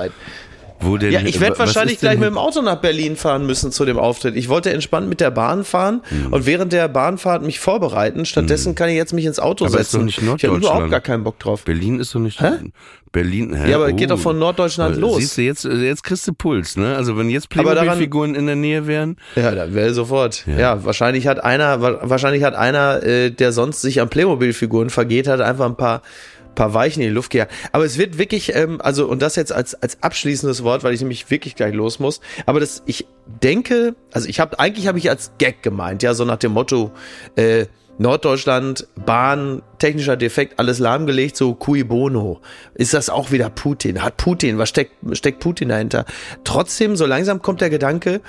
[0.79, 3.71] Wo denn, Ja, ich werde wahrscheinlich ist gleich mit dem Auto nach Berlin fahren müssen
[3.71, 4.35] zu dem Auftritt.
[4.35, 6.33] Ich wollte entspannt mit der Bahn fahren Hm.
[6.33, 8.25] und während der Bahnfahrt mich vorbereiten.
[8.25, 9.97] Stattdessen kann ich jetzt mich ins Auto Aber ist setzen.
[9.99, 11.63] doch nicht ich habe überhaupt gar keinen Bock drauf.
[11.63, 12.39] Berlin ist doch nicht.
[12.41, 12.51] Hä?
[13.13, 13.71] Berlin, hä?
[13.71, 15.17] Ja, aber geht doch von Norddeutschland Äh, los.
[15.17, 16.95] Siehst du, jetzt, jetzt kriegst du Puls, ne?
[16.95, 19.15] Also wenn jetzt Aber Playmobil-Figuren in der Nähe wären.
[19.35, 20.45] Ja, dann wäre sofort.
[20.45, 20.59] Ja.
[20.59, 20.85] Ja.
[20.85, 25.39] wahrscheinlich hat einer, wa- wahrscheinlich hat einer, äh, der sonst sich an Playmobil-Figuren vergeht, hat
[25.41, 26.01] einfach ein paar
[26.57, 27.53] paar Weichen in die Luft gejagt.
[27.71, 30.99] Aber es wird wirklich, ähm, also und das jetzt als als abschließendes Wort, weil ich
[30.99, 32.19] nämlich wirklich gleich los muss.
[32.45, 36.25] Aber das, ich denke, also ich habe eigentlich habe ich als Gag gemeint, ja, so
[36.25, 36.91] nach dem Motto.
[37.35, 37.67] Äh,
[37.99, 42.41] Norddeutschland, Bahn, technischer Defekt, alles lahmgelegt, so cui bono.
[42.75, 44.03] Ist das auch wieder Putin?
[44.03, 46.05] Hat Putin, was steckt, steckt Putin dahinter?
[46.43, 48.21] Trotzdem, so langsam kommt der Gedanke,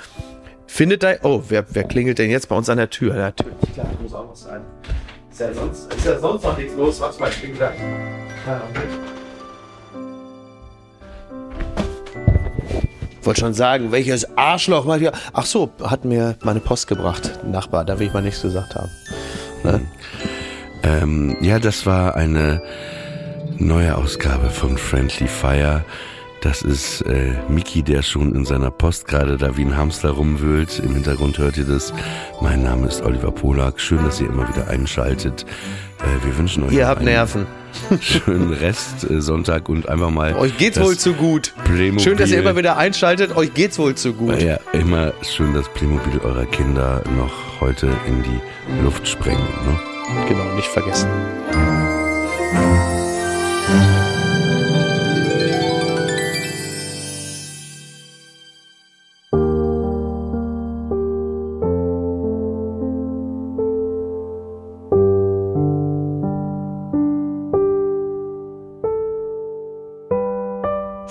[0.65, 3.13] findet da, oh, wer, wer klingelt denn jetzt bei uns an der Tür?
[3.13, 4.61] Natürlich, klar, muss auch was sein.
[5.39, 7.79] Ist ja sonst, ist ja sonst noch nichts los, warte mal, ich bin gleich.
[8.45, 8.89] Augenblick.
[13.23, 15.13] Wollte schon sagen, welches Arschloch mal hier.
[15.31, 18.89] Ach so, hat mir meine Post gebracht, Nachbar, da will ich mal nichts gesagt haben.
[19.63, 19.81] Ne?
[20.83, 22.61] Ähm, ja, das war eine
[23.59, 25.85] neue Ausgabe von Friendly Fire.
[26.41, 30.79] Das ist äh, Miki, der schon in seiner Post gerade da wie ein Hamster rumwühlt.
[30.79, 31.93] Im Hintergrund hört ihr das.
[32.41, 33.79] Mein Name ist Oliver Polak.
[33.81, 35.45] Schön, dass ihr immer wieder einschaltet.
[35.99, 37.45] Äh, wir wünschen euch Ihr habt einen Nerven.
[37.99, 40.33] schönen Rest äh, Sonntag und einfach mal.
[40.35, 41.53] Euch geht's wohl zu gut.
[41.65, 43.35] Playmobil- Schön, dass ihr immer wieder einschaltet.
[43.35, 44.41] Euch geht's wohl zu gut.
[44.41, 49.43] Ja, immer schön das Playmobil eurer Kinder noch heute in die Luft sprengen.
[49.65, 49.77] Ne?
[50.29, 51.09] Genau, nicht vergessen.